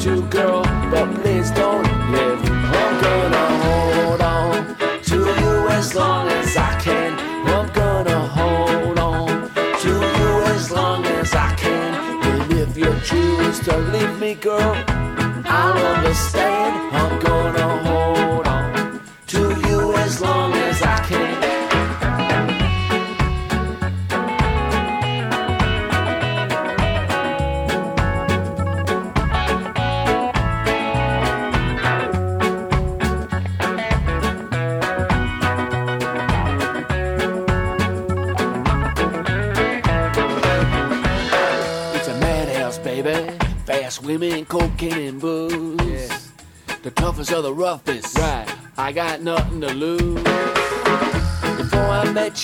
Do, 0.08 0.22
girl, 0.28 0.62
but 0.90 1.06
please 1.20 1.50
don't 1.50 1.84
live. 2.12 2.40
I'm 2.80 2.94
gonna 3.06 3.46
hold 3.64 4.20
on 4.20 4.76
to 5.10 5.18
you 5.40 5.54
as 5.78 5.94
long 5.94 6.28
as 6.28 6.56
I 6.56 6.72
can. 6.80 7.10
I'm 7.54 7.68
gonna 7.72 8.20
hold 8.38 8.98
on 8.98 9.50
to 9.82 9.92
you 10.18 10.30
as 10.54 10.70
long 10.70 11.04
as 11.04 11.34
I 11.34 11.54
can. 11.56 11.90
And 12.30 12.52
if 12.52 12.76
you 12.76 12.92
choose 13.10 13.58
to 13.66 13.76
leave 13.92 14.18
me, 14.18 14.34
girl, 14.34 14.74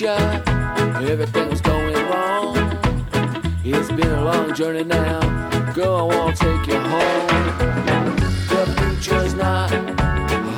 Everything 0.03 1.51
was 1.51 1.61
going 1.61 1.95
wrong. 2.09 2.57
It's 3.62 3.93
been 3.93 4.11
a 4.11 4.25
long 4.25 4.53
journey 4.53 4.83
now. 4.83 5.21
Girl, 5.73 5.95
I 5.95 6.03
wanna 6.03 6.35
take 6.35 6.66
you 6.66 6.81
home. 6.81 8.16
The 8.51 8.66
future's 8.77 9.35
not 9.35 9.71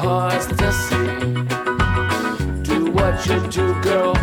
hard 0.01 0.41
to 0.41 0.73
see. 0.73 1.07
Do 2.63 2.91
what 2.93 3.27
you 3.27 3.47
do, 3.49 3.79
girl, 3.83 4.15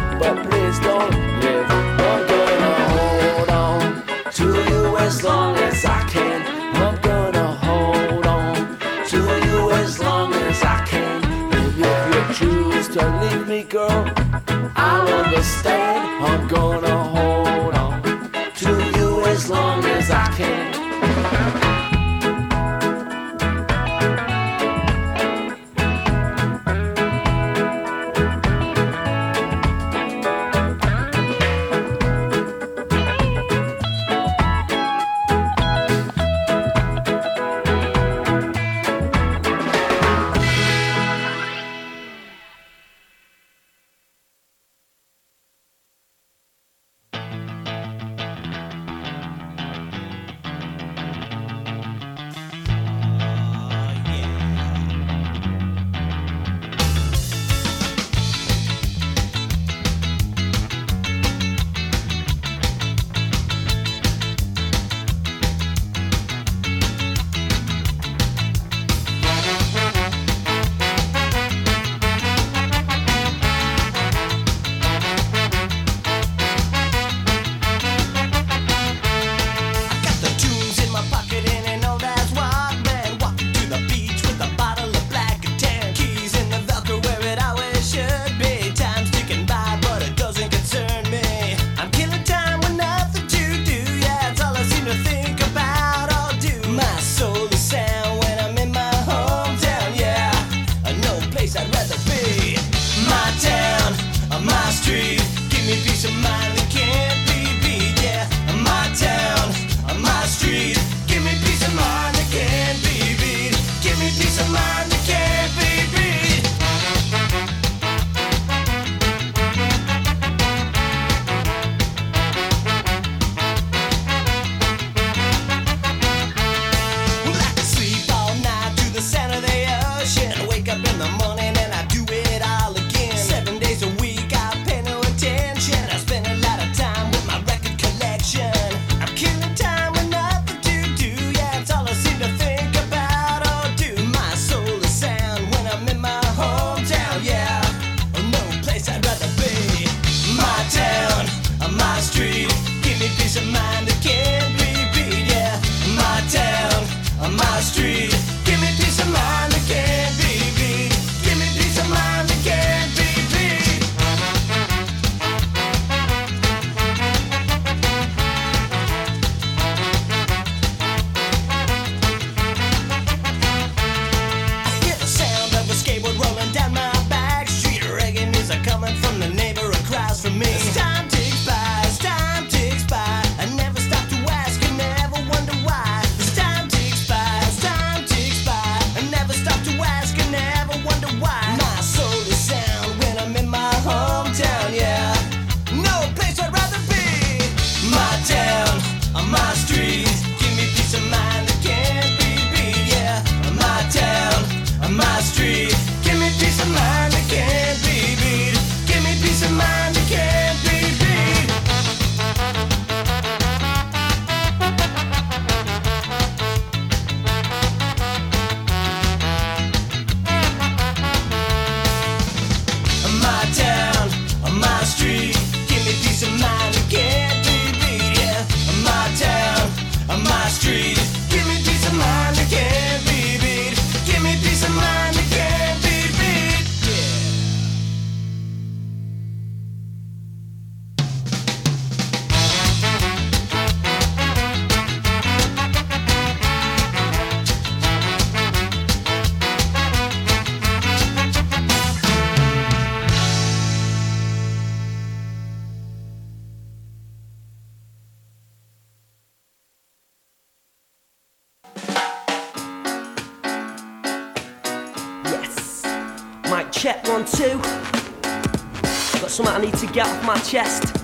get 269.94 270.08
off 270.08 270.26
my 270.26 270.38
chest. 270.40 270.96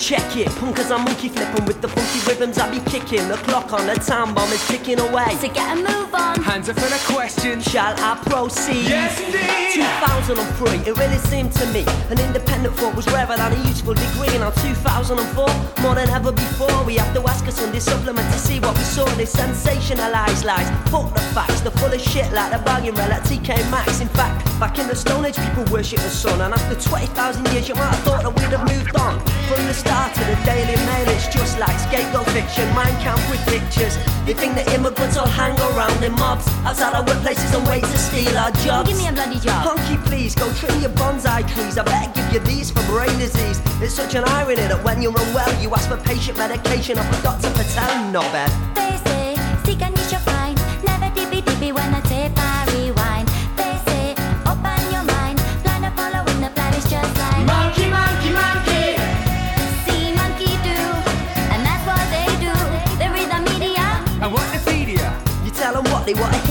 Check 0.00 0.36
it, 0.36 0.48
punkers 0.58 0.90
are 0.90 0.98
monkey 0.98 1.28
flipping 1.28 1.64
with 1.64 1.80
the 1.80 1.88
funky 1.88 2.20
rhythms 2.28 2.58
I 2.58 2.70
be 2.70 2.80
kicking. 2.90 3.26
The 3.28 3.36
clock 3.48 3.72
on 3.72 3.86
the 3.86 3.94
time 3.94 4.34
bomb 4.34 4.52
is 4.52 4.66
ticking 4.68 5.00
away. 5.00 5.34
So 5.40 5.48
get 5.48 5.72
a 5.72 5.76
move 5.76 6.14
on. 6.14 6.42
Hands 6.42 6.68
up 6.68 6.76
for 6.76 6.90
the 6.90 7.00
question. 7.12 7.60
Shall 7.60 7.94
I 7.96 8.20
proceed? 8.26 8.88
Yes, 8.88 9.18
indeed. 9.20 9.82
2003, 9.82 10.90
it 10.90 10.98
really 10.98 11.18
seemed 11.30 11.52
to 11.52 11.66
me 11.72 11.84
an 12.10 12.20
independent 12.20 12.74
thought 12.76 12.94
was 12.94 13.06
rarer 13.08 13.36
than 13.36 13.52
a 13.52 13.68
useful 13.68 13.94
degree. 13.94 14.36
Now 14.38 14.50
2004, 14.50 15.82
more 15.82 15.94
than 15.94 16.08
ever 16.10 16.30
before, 16.30 16.84
we 16.84 16.96
have 16.96 17.12
to 17.14 17.22
ask 17.28 17.46
a 17.46 17.52
Sunday 17.52 17.80
supplement 17.80 18.30
to 18.32 18.38
see 18.38 18.60
what 18.60 18.76
we 18.76 18.84
saw. 18.84 19.06
They 19.16 19.24
sensationalize 19.24 20.44
lies, 20.44 20.68
fuck 20.90 21.12
the 21.14 21.20
facts, 21.34 21.62
the 21.62 21.70
full 21.70 21.92
of 21.92 22.00
shit 22.00 22.30
like 22.32 22.52
the 22.52 22.58
bargain 22.58 22.94
rel 22.96 23.12
at 23.12 23.22
TK 23.22 23.48
Maxx. 23.70 24.00
In 24.00 24.08
fact, 24.08 24.46
back 24.58 24.78
in 24.78 24.88
the 24.88 24.96
Stone 24.96 25.24
Age, 25.24 25.36
people 25.36 25.64
worship 25.70 26.00
the 26.00 26.10
sun, 26.10 26.40
and 26.40 26.54
after 26.54 26.74
20,000 26.88 27.48
years, 27.52 27.68
you 27.68 27.74
might 27.74 27.92
have 27.92 28.04
thought 28.04 28.22
that 28.22 28.32
we'd 28.34 28.52
have 28.56 28.64
moved 28.64 28.96
on. 28.96 29.20
From 29.48 29.62
the 29.66 29.74
start 29.74 30.14
to 30.14 30.20
the 30.20 30.36
Daily 30.44 30.76
Mail, 30.86 31.08
it's 31.08 31.28
just 31.28 31.58
like 31.58 31.76
scapegoat 31.78 32.26
fiction, 32.30 32.66
mind 32.74 32.96
camp 33.04 33.20
with 33.30 33.40
pictures. 33.46 33.96
They 34.24 34.34
think 34.34 34.54
that 34.56 34.66
immigrants 34.72 35.16
all 35.16 35.28
hang 35.28 35.58
around 35.72 36.02
in 36.02 36.12
mobs 36.12 36.48
outside 36.64 36.94
our 36.94 37.04
workplaces 37.04 37.52
and 37.56 37.66
wait 37.68 37.84
to 37.84 37.98
steal 37.98 38.36
our 38.38 38.50
jobs. 38.64 38.88
Give 38.88 38.98
me 38.98 39.08
a 39.08 39.12
bloody 39.12 39.38
job. 39.38 39.62
Honky, 39.66 40.02
please, 40.06 40.34
go 40.34 40.52
trim 40.54 40.80
your 40.80 40.90
bonsai 40.90 41.46
trees. 41.46 41.78
I 41.78 41.84
better 41.84 42.12
give 42.12 42.32
you 42.32 42.40
these 42.40 42.70
for 42.70 42.82
brain 42.86 43.16
disease. 43.18 43.60
It's 43.80 43.94
such 43.94 44.14
an 44.14 44.24
irony 44.24 44.66
that 44.66 44.82
when 44.82 45.02
you're 45.02 45.16
unwell, 45.16 45.52
you 45.62 45.70
ask 45.74 45.88
for 45.88 45.96
patient 45.98 46.38
medication 46.38 46.98
off 46.98 47.08
a 47.18 47.22
Dr. 47.22 47.50
Patel 47.52 48.12
bad. 48.32 48.50
They 48.74 48.96
say, 49.04 49.36
seek 49.64 49.82
and 49.82 49.96
you 49.96 50.04
shall 50.04 50.20
find. 50.20 50.56
Never 50.82 51.14
dippy 51.14 51.40
dippy 51.42 51.72
when 51.72 51.94
I 51.94 52.00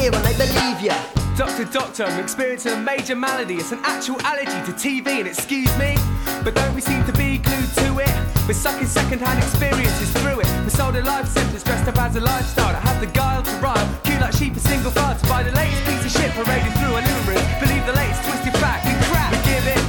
hear 0.05 0.15
and 0.15 0.25
they 0.25 0.37
believe 0.37 0.81
you. 0.81 0.95
Doctor, 1.35 1.65
doctor, 1.65 2.03
I'm 2.03 2.19
experiencing 2.19 2.73
a 2.73 2.77
major 2.77 3.15
malady. 3.15 3.55
It's 3.55 3.71
an 3.71 3.79
actual 3.83 4.21
allergy 4.21 4.59
to 4.69 4.71
TV, 4.71 5.07
and 5.19 5.27
excuse 5.27 5.71
me, 5.77 5.97
but 6.43 6.55
don't 6.55 6.73
we 6.73 6.81
seem 6.81 7.03
to 7.05 7.13
be 7.13 7.39
glued 7.39 7.71
to 7.81 7.99
it? 7.99 8.13
We're 8.47 8.53
sucking 8.53 8.87
second-hand 8.87 9.39
experiences 9.39 10.11
through 10.21 10.41
it. 10.41 10.47
We 10.63 10.69
sold 10.69 10.95
a 10.95 11.03
life 11.03 11.27
sentence 11.27 11.63
dressed 11.63 11.87
up 11.87 11.97
as 11.97 12.15
a 12.15 12.21
lifestyle 12.21 12.71
that 12.71 12.83
had 12.83 12.99
the 13.01 13.07
guile 13.07 13.43
to 13.43 13.51
rhyme. 13.57 13.89
Queue 14.03 14.19
like 14.19 14.33
sheep 14.33 14.53
in 14.53 14.59
single 14.59 14.91
file 14.91 15.17
to 15.17 15.27
buy 15.27 15.43
the 15.43 15.51
latest 15.51 15.83
piece 15.85 16.05
of 16.05 16.11
shit 16.11 16.31
paraded 16.31 16.73
through 16.77 16.93
our 16.93 17.01
living 17.01 17.25
room. 17.25 17.45
Believe 17.59 17.85
the 17.85 17.93
latest 17.93 18.04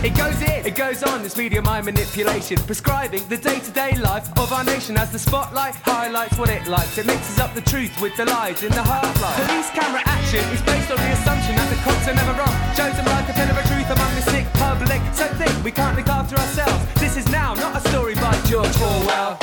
it, 0.06 0.16
goes 0.16 0.40
in, 0.40 0.66
it 0.66 0.76
goes 0.76 1.02
on. 1.02 1.22
This 1.22 1.36
media 1.36 1.60
mind 1.60 1.86
manipulation, 1.86 2.58
prescribing 2.58 3.26
the 3.28 3.36
day-to-day 3.36 3.96
life 3.98 4.28
of 4.38 4.52
our 4.52 4.62
nation 4.62 4.96
as 4.96 5.10
the 5.10 5.18
spotlight 5.18 5.74
highlights 5.74 6.38
what 6.38 6.48
it 6.48 6.66
likes. 6.68 6.96
It 6.96 7.06
mixes 7.06 7.40
up 7.40 7.54
the 7.54 7.60
truth 7.60 8.00
with 8.00 8.16
the 8.16 8.24
lies 8.24 8.62
in 8.62 8.70
the 8.70 8.82
half 8.82 9.10
life. 9.20 9.48
Police 9.48 9.70
camera 9.70 10.02
action 10.04 10.44
is 10.54 10.62
based 10.62 10.90
on 10.90 10.96
the 10.98 11.12
assumption 11.12 11.56
that 11.56 11.68
the 11.70 11.82
cops 11.82 12.06
are 12.06 12.14
never 12.14 12.32
wrong. 12.38 12.54
Shows 12.76 12.94
them 12.96 13.06
like 13.06 13.28
a 13.28 13.32
pillar 13.32 13.58
of 13.58 13.66
truth 13.66 13.90
among 13.90 14.14
the 14.14 14.22
sick 14.22 14.46
public. 14.54 15.02
So 15.12 15.26
think 15.34 15.64
we 15.64 15.72
can't 15.72 15.96
look 15.96 16.08
after 16.08 16.36
ourselves. 16.36 16.86
This 17.00 17.16
is 17.16 17.26
now 17.30 17.54
not 17.54 17.76
a 17.76 17.88
story 17.88 18.14
by 18.14 18.32
George 18.46 18.76
Orwell. 18.80 19.38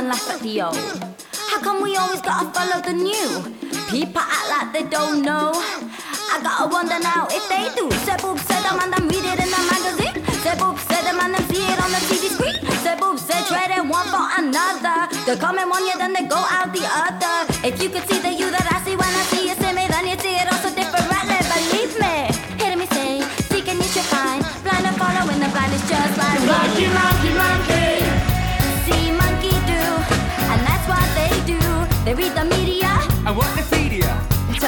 And 0.00 0.08
laugh 0.08 0.30
at 0.30 0.40
the 0.40 0.62
old? 0.62 0.76
How 1.52 1.60
come 1.60 1.82
we 1.82 1.94
always 1.96 2.22
gotta 2.22 2.48
follow 2.56 2.80
the 2.80 2.94
new? 2.96 3.28
People 3.92 4.24
act 4.24 4.48
like 4.48 4.68
they 4.72 4.84
don't 4.88 5.20
know. 5.20 5.52
I 6.32 6.40
gotta 6.40 6.72
wonder 6.72 6.98
now 7.00 7.28
if 7.28 7.44
they 7.52 7.68
do. 7.76 7.84
Boop, 8.24 8.38
say 8.48 8.60
them 8.64 8.80
and 8.80 8.92
them 8.96 9.04
read 9.12 9.26
it 9.28 9.38
in 9.44 9.50
the 9.52 9.62
magazine. 9.68 10.16
Boop, 10.56 10.76
say 10.88 11.00
them 11.04 11.20
and 11.20 11.34
them 11.36 11.44
see 11.52 11.60
it 11.60 11.78
on 11.84 11.90
the 11.92 12.00
TV 12.08 12.32
screen. 12.32 12.56
Boop, 12.96 13.18
say 13.20 13.40
trading 13.44 13.92
one 13.92 14.08
for 14.08 14.24
another. 14.40 15.12
They 15.28 15.36
come 15.36 15.58
in 15.60 15.68
one 15.68 15.84
year, 15.84 15.98
then 16.00 16.12
they 16.16 16.24
go 16.24 16.40
out 16.48 16.72
the 16.72 16.84
other. 16.88 17.36
If 17.60 17.76
you 17.82 17.90
could 17.92 18.08
see 18.08 18.20
the 18.24 18.32
you 18.32 18.48
that 18.56 18.66
I 18.72 18.80
see 18.80 18.96
when 18.96 19.12
I 19.12 19.24
see 19.28 19.52
you 19.52 19.54
see 19.60 19.72
me, 19.76 19.84
then 19.84 20.08
you 20.08 20.16
see 20.24 20.32
it 20.40 20.48
also 20.48 20.72
differently. 20.72 21.20
Believe 21.52 21.92
me. 22.00 22.16
Hear 22.56 22.72
me 22.72 22.86
say, 22.96 23.20
seek 23.52 23.68
and 23.68 23.76
you 23.76 23.88
should 23.92 24.08
find. 24.08 24.40
Blind 24.64 24.86
and 24.88 24.96
follow 24.96 25.28
when 25.28 25.44
the 25.44 25.50
blind 25.52 25.76
is 25.76 25.84
just 25.84 26.16
like 26.16 26.40
Monkey, 26.48 26.88
monkey, 26.88 27.19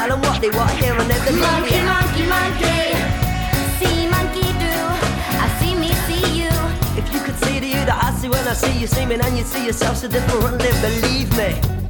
tell 0.03 0.19
them 0.19 0.21
what 0.29 0.41
they 0.41 0.51
want 0.51 0.71
hear 0.83 0.95
and 0.95 1.09
they 1.09 1.19
believe 1.25 1.43
Monkey, 1.43 1.77
you. 1.77 1.85
monkey, 1.95 2.25
monkey. 2.35 2.83
See 3.79 4.09
monkey 4.09 4.49
do, 4.63 4.75
I 5.45 5.47
see 5.61 5.75
me 5.77 5.91
see 6.07 6.43
you. 6.43 6.51
If 6.99 7.07
you 7.15 7.21
could 7.21 7.39
see 7.45 7.61
the 7.61 7.67
you 7.67 7.85
that 7.87 8.01
I 8.03 8.11
see 8.19 8.29
when 8.29 8.47
I 8.49 8.55
see 8.55 8.77
you 8.79 8.89
see 8.89 9.07
me, 9.07 9.17
then 9.17 9.37
you'd 9.37 9.47
see 9.47 9.65
yourself 9.65 9.97
so 9.97 10.09
differently. 10.09 10.71
Believe 10.81 11.31
me. 11.37 11.82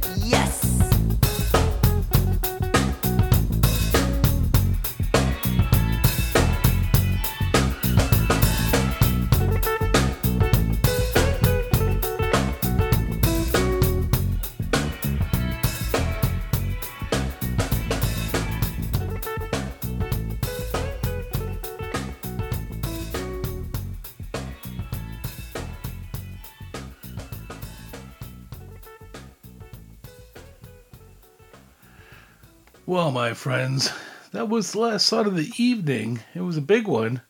Well, 32.93 33.11
my 33.11 33.33
friends, 33.33 33.91
that 34.33 34.49
was 34.49 34.71
the 34.71 34.79
last 34.79 35.07
song 35.07 35.25
of 35.25 35.35
the 35.35 35.51
evening. 35.57 36.19
It 36.35 36.41
was 36.41 36.57
a 36.57 36.61
big 36.61 36.87
one, 36.87 37.21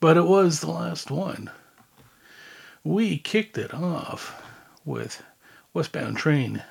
but 0.00 0.16
it 0.16 0.24
was 0.24 0.60
the 0.60 0.70
last 0.70 1.10
one. 1.10 1.50
We 2.82 3.18
kicked 3.18 3.58
it 3.58 3.74
off 3.74 4.42
with 4.82 5.22
Westbound 5.74 6.16
Train, 6.16 6.62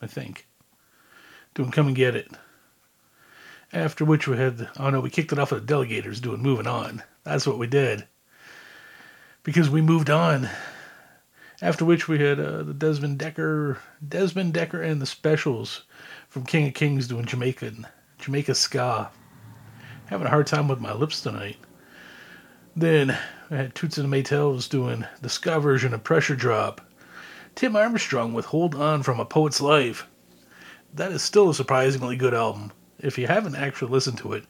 I 0.00 0.06
think, 0.06 0.46
doing 1.54 1.70
Come 1.70 1.88
and 1.88 1.94
Get 1.94 2.16
It. 2.16 2.30
After 3.74 4.06
which 4.06 4.26
we 4.26 4.38
had, 4.38 4.70
oh 4.78 4.88
no, 4.88 5.00
we 5.00 5.10
kicked 5.10 5.32
it 5.32 5.38
off 5.38 5.52
with 5.52 5.66
the 5.66 5.74
Delegators 5.74 6.22
doing 6.22 6.40
Moving 6.40 6.66
On. 6.66 7.02
That's 7.24 7.46
what 7.46 7.58
we 7.58 7.66
did. 7.66 8.06
Because 9.42 9.68
we 9.68 9.82
moved 9.82 10.08
on. 10.08 10.48
After 11.60 11.84
which 11.84 12.08
we 12.08 12.20
had 12.20 12.40
uh, 12.40 12.62
the 12.62 12.72
Desmond 12.72 13.18
Dekker, 13.18 13.76
Desmond 14.06 14.54
Dekker 14.54 14.82
and 14.82 15.02
the 15.02 15.06
Specials 15.06 15.82
from 16.36 16.44
King 16.44 16.68
of 16.68 16.74
Kings 16.74 17.08
doing 17.08 17.24
Jamaican, 17.24 17.86
Jamaica 18.18 18.54
ska. 18.54 19.10
Having 20.04 20.26
a 20.26 20.30
hard 20.30 20.46
time 20.46 20.68
with 20.68 20.80
my 20.80 20.92
lips 20.92 21.22
tonight. 21.22 21.56
Then 22.76 23.16
I 23.50 23.56
had 23.56 23.74
Toots 23.74 23.96
and 23.96 24.12
the 24.12 24.22
Maytals 24.22 24.68
doing 24.68 25.06
the 25.22 25.30
ska 25.30 25.58
version 25.60 25.94
of 25.94 26.04
Pressure 26.04 26.36
Drop. 26.36 26.82
Tim 27.54 27.74
Armstrong 27.74 28.34
with 28.34 28.44
Hold 28.44 28.74
On 28.74 29.02
from 29.02 29.18
A 29.18 29.24
Poet's 29.24 29.62
Life. 29.62 30.06
That 30.92 31.10
is 31.10 31.22
still 31.22 31.48
a 31.48 31.54
surprisingly 31.54 32.16
good 32.16 32.34
album. 32.34 32.70
If 32.98 33.16
you 33.16 33.26
haven't 33.28 33.56
actually 33.56 33.92
listened 33.92 34.18
to 34.18 34.34
it, 34.34 34.44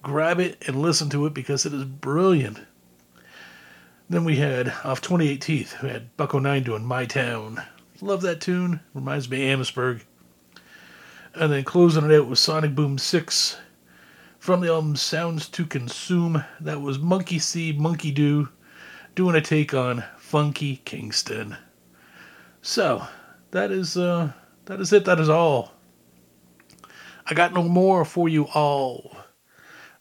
grab 0.00 0.38
it 0.38 0.62
and 0.68 0.80
listen 0.80 1.10
to 1.10 1.26
it 1.26 1.34
because 1.34 1.66
it 1.66 1.74
is 1.74 1.84
brilliant. 1.84 2.60
Then 4.08 4.22
we 4.22 4.36
had 4.36 4.72
off 4.84 5.00
28 5.00 5.40
Teeth, 5.40 5.74
we 5.82 5.88
had 5.88 6.16
Buck-O-Nine 6.16 6.62
doing 6.62 6.84
My 6.84 7.04
Town. 7.04 7.60
Love 8.00 8.22
that 8.22 8.40
tune. 8.40 8.78
Reminds 8.94 9.28
me 9.28 9.44
of 9.44 9.54
Amherstburg. 9.54 10.04
And 11.34 11.50
then 11.50 11.64
closing 11.64 12.10
it 12.10 12.14
out 12.14 12.28
with 12.28 12.38
Sonic 12.38 12.74
Boom 12.74 12.98
6 12.98 13.56
from 14.38 14.60
the 14.60 14.68
album 14.68 14.96
Sounds 14.96 15.48
to 15.48 15.64
Consume. 15.64 16.44
That 16.60 16.82
was 16.82 16.98
Monkey 16.98 17.38
See, 17.38 17.72
Monkey 17.72 18.10
Do 18.10 18.50
doing 19.14 19.34
a 19.34 19.40
take 19.40 19.72
on 19.72 20.04
Funky 20.18 20.82
Kingston. 20.84 21.56
So, 22.60 23.06
that 23.50 23.70
is 23.70 23.96
uh 23.96 24.32
that 24.66 24.78
is 24.78 24.92
it, 24.92 25.06
that 25.06 25.18
is 25.18 25.30
all. 25.30 25.72
I 27.26 27.32
got 27.32 27.54
no 27.54 27.62
more 27.62 28.04
for 28.04 28.28
you 28.28 28.44
all. 28.54 29.16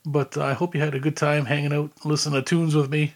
But 0.05 0.37
I 0.37 0.53
hope 0.53 0.75
you 0.75 0.81
had 0.81 0.95
a 0.95 0.99
good 0.99 1.15
time 1.15 1.45
hanging 1.45 1.71
out, 1.71 1.91
listening 2.03 2.41
to 2.41 2.41
tunes 2.41 2.75
with 2.75 2.89
me. 2.89 3.13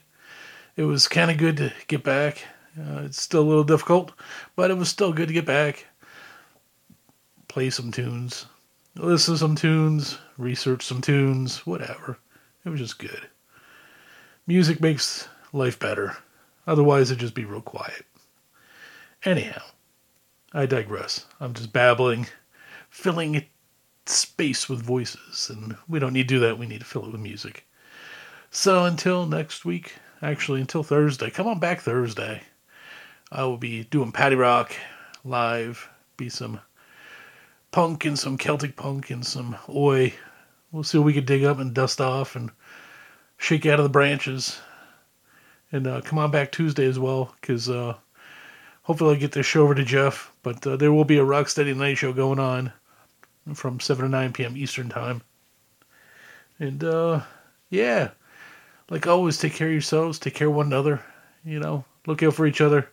It 0.78 0.84
was 0.84 1.10
kind 1.10 1.32
of 1.32 1.38
good 1.38 1.58
to 1.58 1.74
get 1.88 2.04
back. 2.04 2.46
Uh, 2.80 3.02
it's 3.04 3.22
still 3.22 3.42
a 3.42 3.48
little 3.50 3.64
difficult, 3.66 4.14
but 4.56 4.72
it 4.72 4.78
was 4.78 4.88
still 4.88 5.12
good 5.12 5.28
to 5.28 5.34
get 5.34 5.46
back 5.46 5.86
play 7.56 7.69
some 7.69 7.90
tunes, 7.90 8.48
listen 8.98 9.34
to 9.34 9.38
some 9.38 9.56
tunes, 9.56 10.18
research 10.38 10.84
some 10.84 10.99
tunes, 10.99 11.65
whatever. 11.65 12.18
It 12.65 12.69
was 12.69 12.82
just 12.82 12.99
good. 12.99 13.30
Music 14.45 14.82
makes 14.82 15.30
life 15.53 15.80
better. 15.80 16.18
Otherwise, 16.68 17.11
it'd 17.11 17.22
just 17.22 17.34
be 17.34 17.45
real 17.45 17.61
quiet. 17.61 18.06
Anyhow, 19.23 19.61
I 20.52 20.65
digress. 20.65 21.27
I'm 21.40 21.53
just 21.53 21.72
babbling, 21.72 22.27
filling 22.90 23.45
space 24.06 24.68
with 24.68 24.82
voices, 24.82 25.49
and 25.49 25.77
we 25.88 25.99
don't 25.99 26.11
need 26.11 26.27
to 26.27 26.36
do 26.36 26.40
that. 26.41 26.60
We 26.60 26.68
need 26.68 26.80
to 26.80 26.86
fill 26.86 27.06
it 27.06 27.14
with 27.14 27.22
music. 27.22 27.65
So 28.52 28.84
until 28.84 29.26
next 29.26 29.64
week, 29.64 29.94
actually 30.22 30.60
until 30.60 30.84
Thursday, 30.84 31.30
come 31.30 31.48
on 31.48 31.60
back 31.60 31.80
Thursday. 31.80 32.41
I 33.32 33.45
will 33.45 33.56
be 33.56 33.86
doing 33.86 34.11
Patty 34.11 34.36
Rock 34.36 34.76
live, 35.23 35.88
be 36.18 36.27
some 36.27 36.60
punk 37.76 38.06
and 38.06 38.18
some 38.18 38.38
Celtic 38.38 38.77
punk 38.77 39.10
and 39.10 39.26
some 39.26 39.57
oi. 39.68 40.14
We'll 40.72 40.84
see 40.84 40.97
what 40.97 41.03
we 41.03 41.11
can 41.11 41.26
dig 41.26 41.43
up 41.43 41.60
and 41.60 41.73
dust 41.73 41.99
off 41.99 42.38
and 42.38 42.49
shake 43.38 43.65
out 43.65 43.81
of 43.81 43.84
the 43.84 43.89
branches. 43.89 44.61
And 45.73 45.85
uh, 45.85 45.99
come 45.99 46.18
on 46.18 46.31
back 46.31 46.53
Tuesday 46.53 46.85
as 46.85 46.97
well, 46.97 47.35
because 47.41 47.69
uh, 47.69 47.97
hopefully 48.84 49.18
I 49.18 49.19
get 49.19 49.34
this 49.34 49.45
show 49.45 49.64
over 49.64 49.76
to 49.76 49.84
Jeff. 49.84 50.31
But 50.41 50.65
uh, 50.65 50.77
there 50.77 50.93
will 50.93 51.03
be 51.03 51.18
a 51.18 51.26
Rocksteady 51.26 51.76
Night 51.76 51.97
Show 51.97 52.14
going 52.14 52.39
on 52.39 52.72
from 53.53 53.81
7 53.81 54.06
to 54.06 54.10
9 54.10 54.31
p.m. 54.31 54.56
Eastern 54.56 54.88
Time. 54.88 55.22
And 56.60 56.81
uh, 56.81 57.23
yeah, 57.72 58.11
like 58.89 59.06
always, 59.06 59.38
take 59.38 59.53
care 59.53 59.68
of 59.68 59.73
yourselves, 59.73 60.18
take 60.18 60.35
care 60.35 60.47
of 60.47 60.56
one 60.56 60.68
another. 60.68 61.03
You 61.43 61.60
know, 61.60 61.84
look 62.07 62.23
out 62.23 62.35
for 62.35 62.47
each 62.47 62.61
other. 62.61 62.88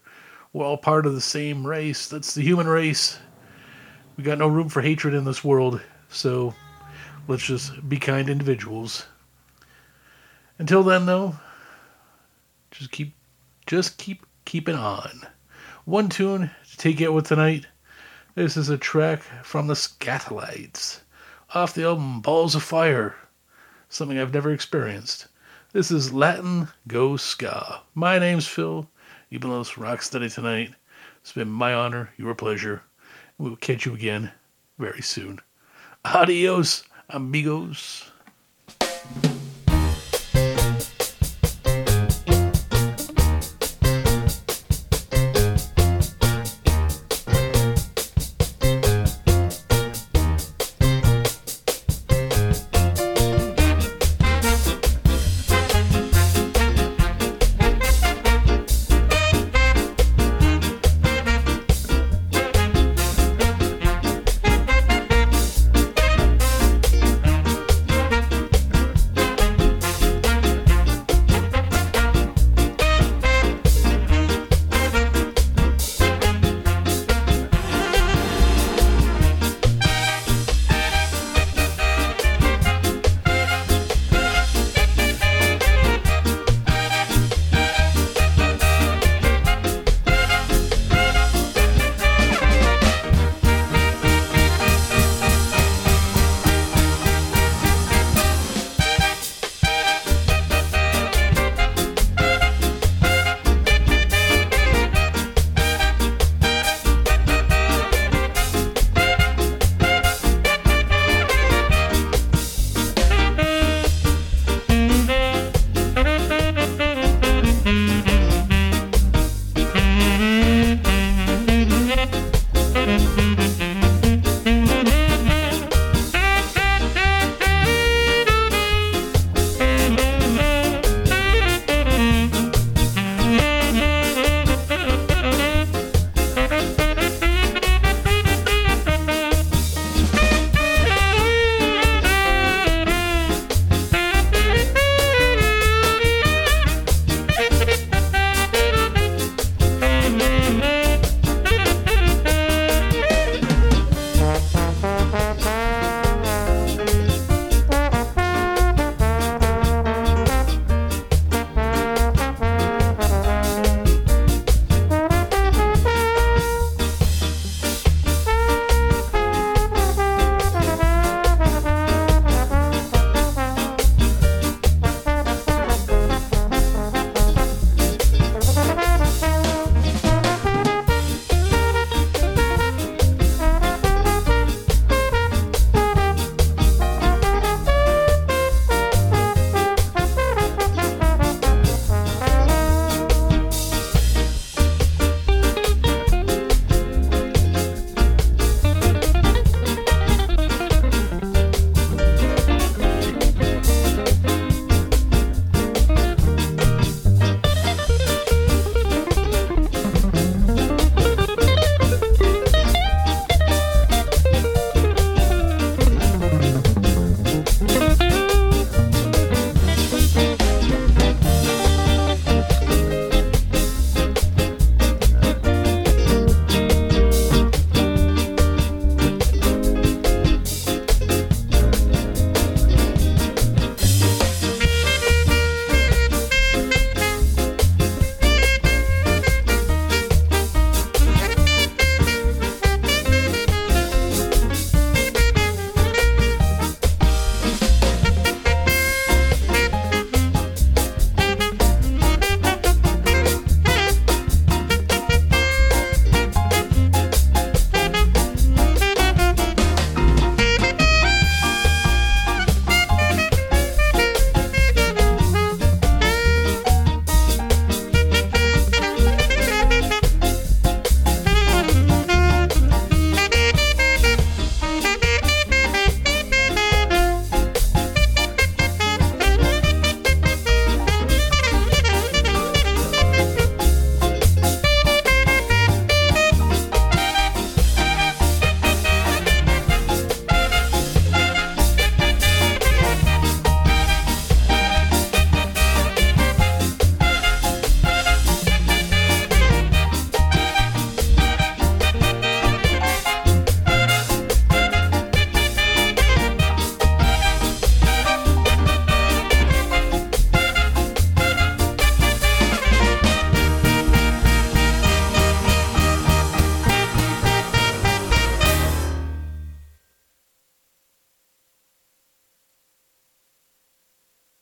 We're 0.53 0.67
all 0.67 0.77
part 0.77 1.07
of 1.07 1.15
the 1.15 1.21
same 1.21 1.65
race. 1.65 2.09
That's 2.09 2.35
the 2.35 2.43
human 2.43 2.67
race. 2.67 3.21
We 4.17 4.25
got 4.25 4.39
no 4.39 4.49
room 4.49 4.69
for 4.69 4.83
hatred 4.83 5.15
in 5.15 5.25
this 5.25 5.43
world. 5.43 5.81
So 6.11 6.55
let's 7.29 7.45
just 7.45 7.89
be 7.89 7.99
kind 7.99 8.29
individuals. 8.29 9.07
Until 10.59 10.83
then, 10.83 11.07
though, 11.07 11.35
just 12.71 12.91
keep, 12.91 13.15
just 13.67 13.97
keep 13.97 14.27
keeping 14.45 14.77
on. 14.77 15.27
One 15.85 16.09
tune 16.09 16.51
to 16.71 16.77
take 16.77 17.01
out 17.01 17.15
with 17.15 17.27
tonight. 17.27 17.67
This 18.35 18.57
is 18.57 18.69
a 18.69 18.79
track 18.79 19.23
from 19.43 19.67
the 19.67 19.75
Skatalites 19.75 21.01
off 21.55 21.75
the 21.75 21.85
album 21.85 22.21
Balls 22.21 22.55
of 22.55 22.63
Fire. 22.63 23.15
Something 23.89 24.19
I've 24.19 24.33
never 24.35 24.53
experienced. 24.53 25.27
This 25.73 25.91
is 25.91 26.13
Latin 26.13 26.69
Go 26.87 27.17
Ska. 27.17 27.81
My 27.95 28.19
name's 28.19 28.47
Phil. 28.47 28.89
You've 29.31 29.43
been 29.43 29.57
listening 29.57 29.87
to 29.87 29.93
Rocksteady 29.93 30.33
tonight. 30.33 30.75
It's 31.23 31.33
been 31.33 31.49
my 31.49 31.73
honor, 31.73 32.13
your 32.19 32.35
pleasure. 32.35 32.83
We 33.39 33.49
will 33.49 33.57
catch 33.57 33.87
you 33.87 33.95
again 33.95 34.31
very 34.79 35.03
soon. 35.03 35.41
Adios, 36.05 36.85
amigos. 37.09 38.12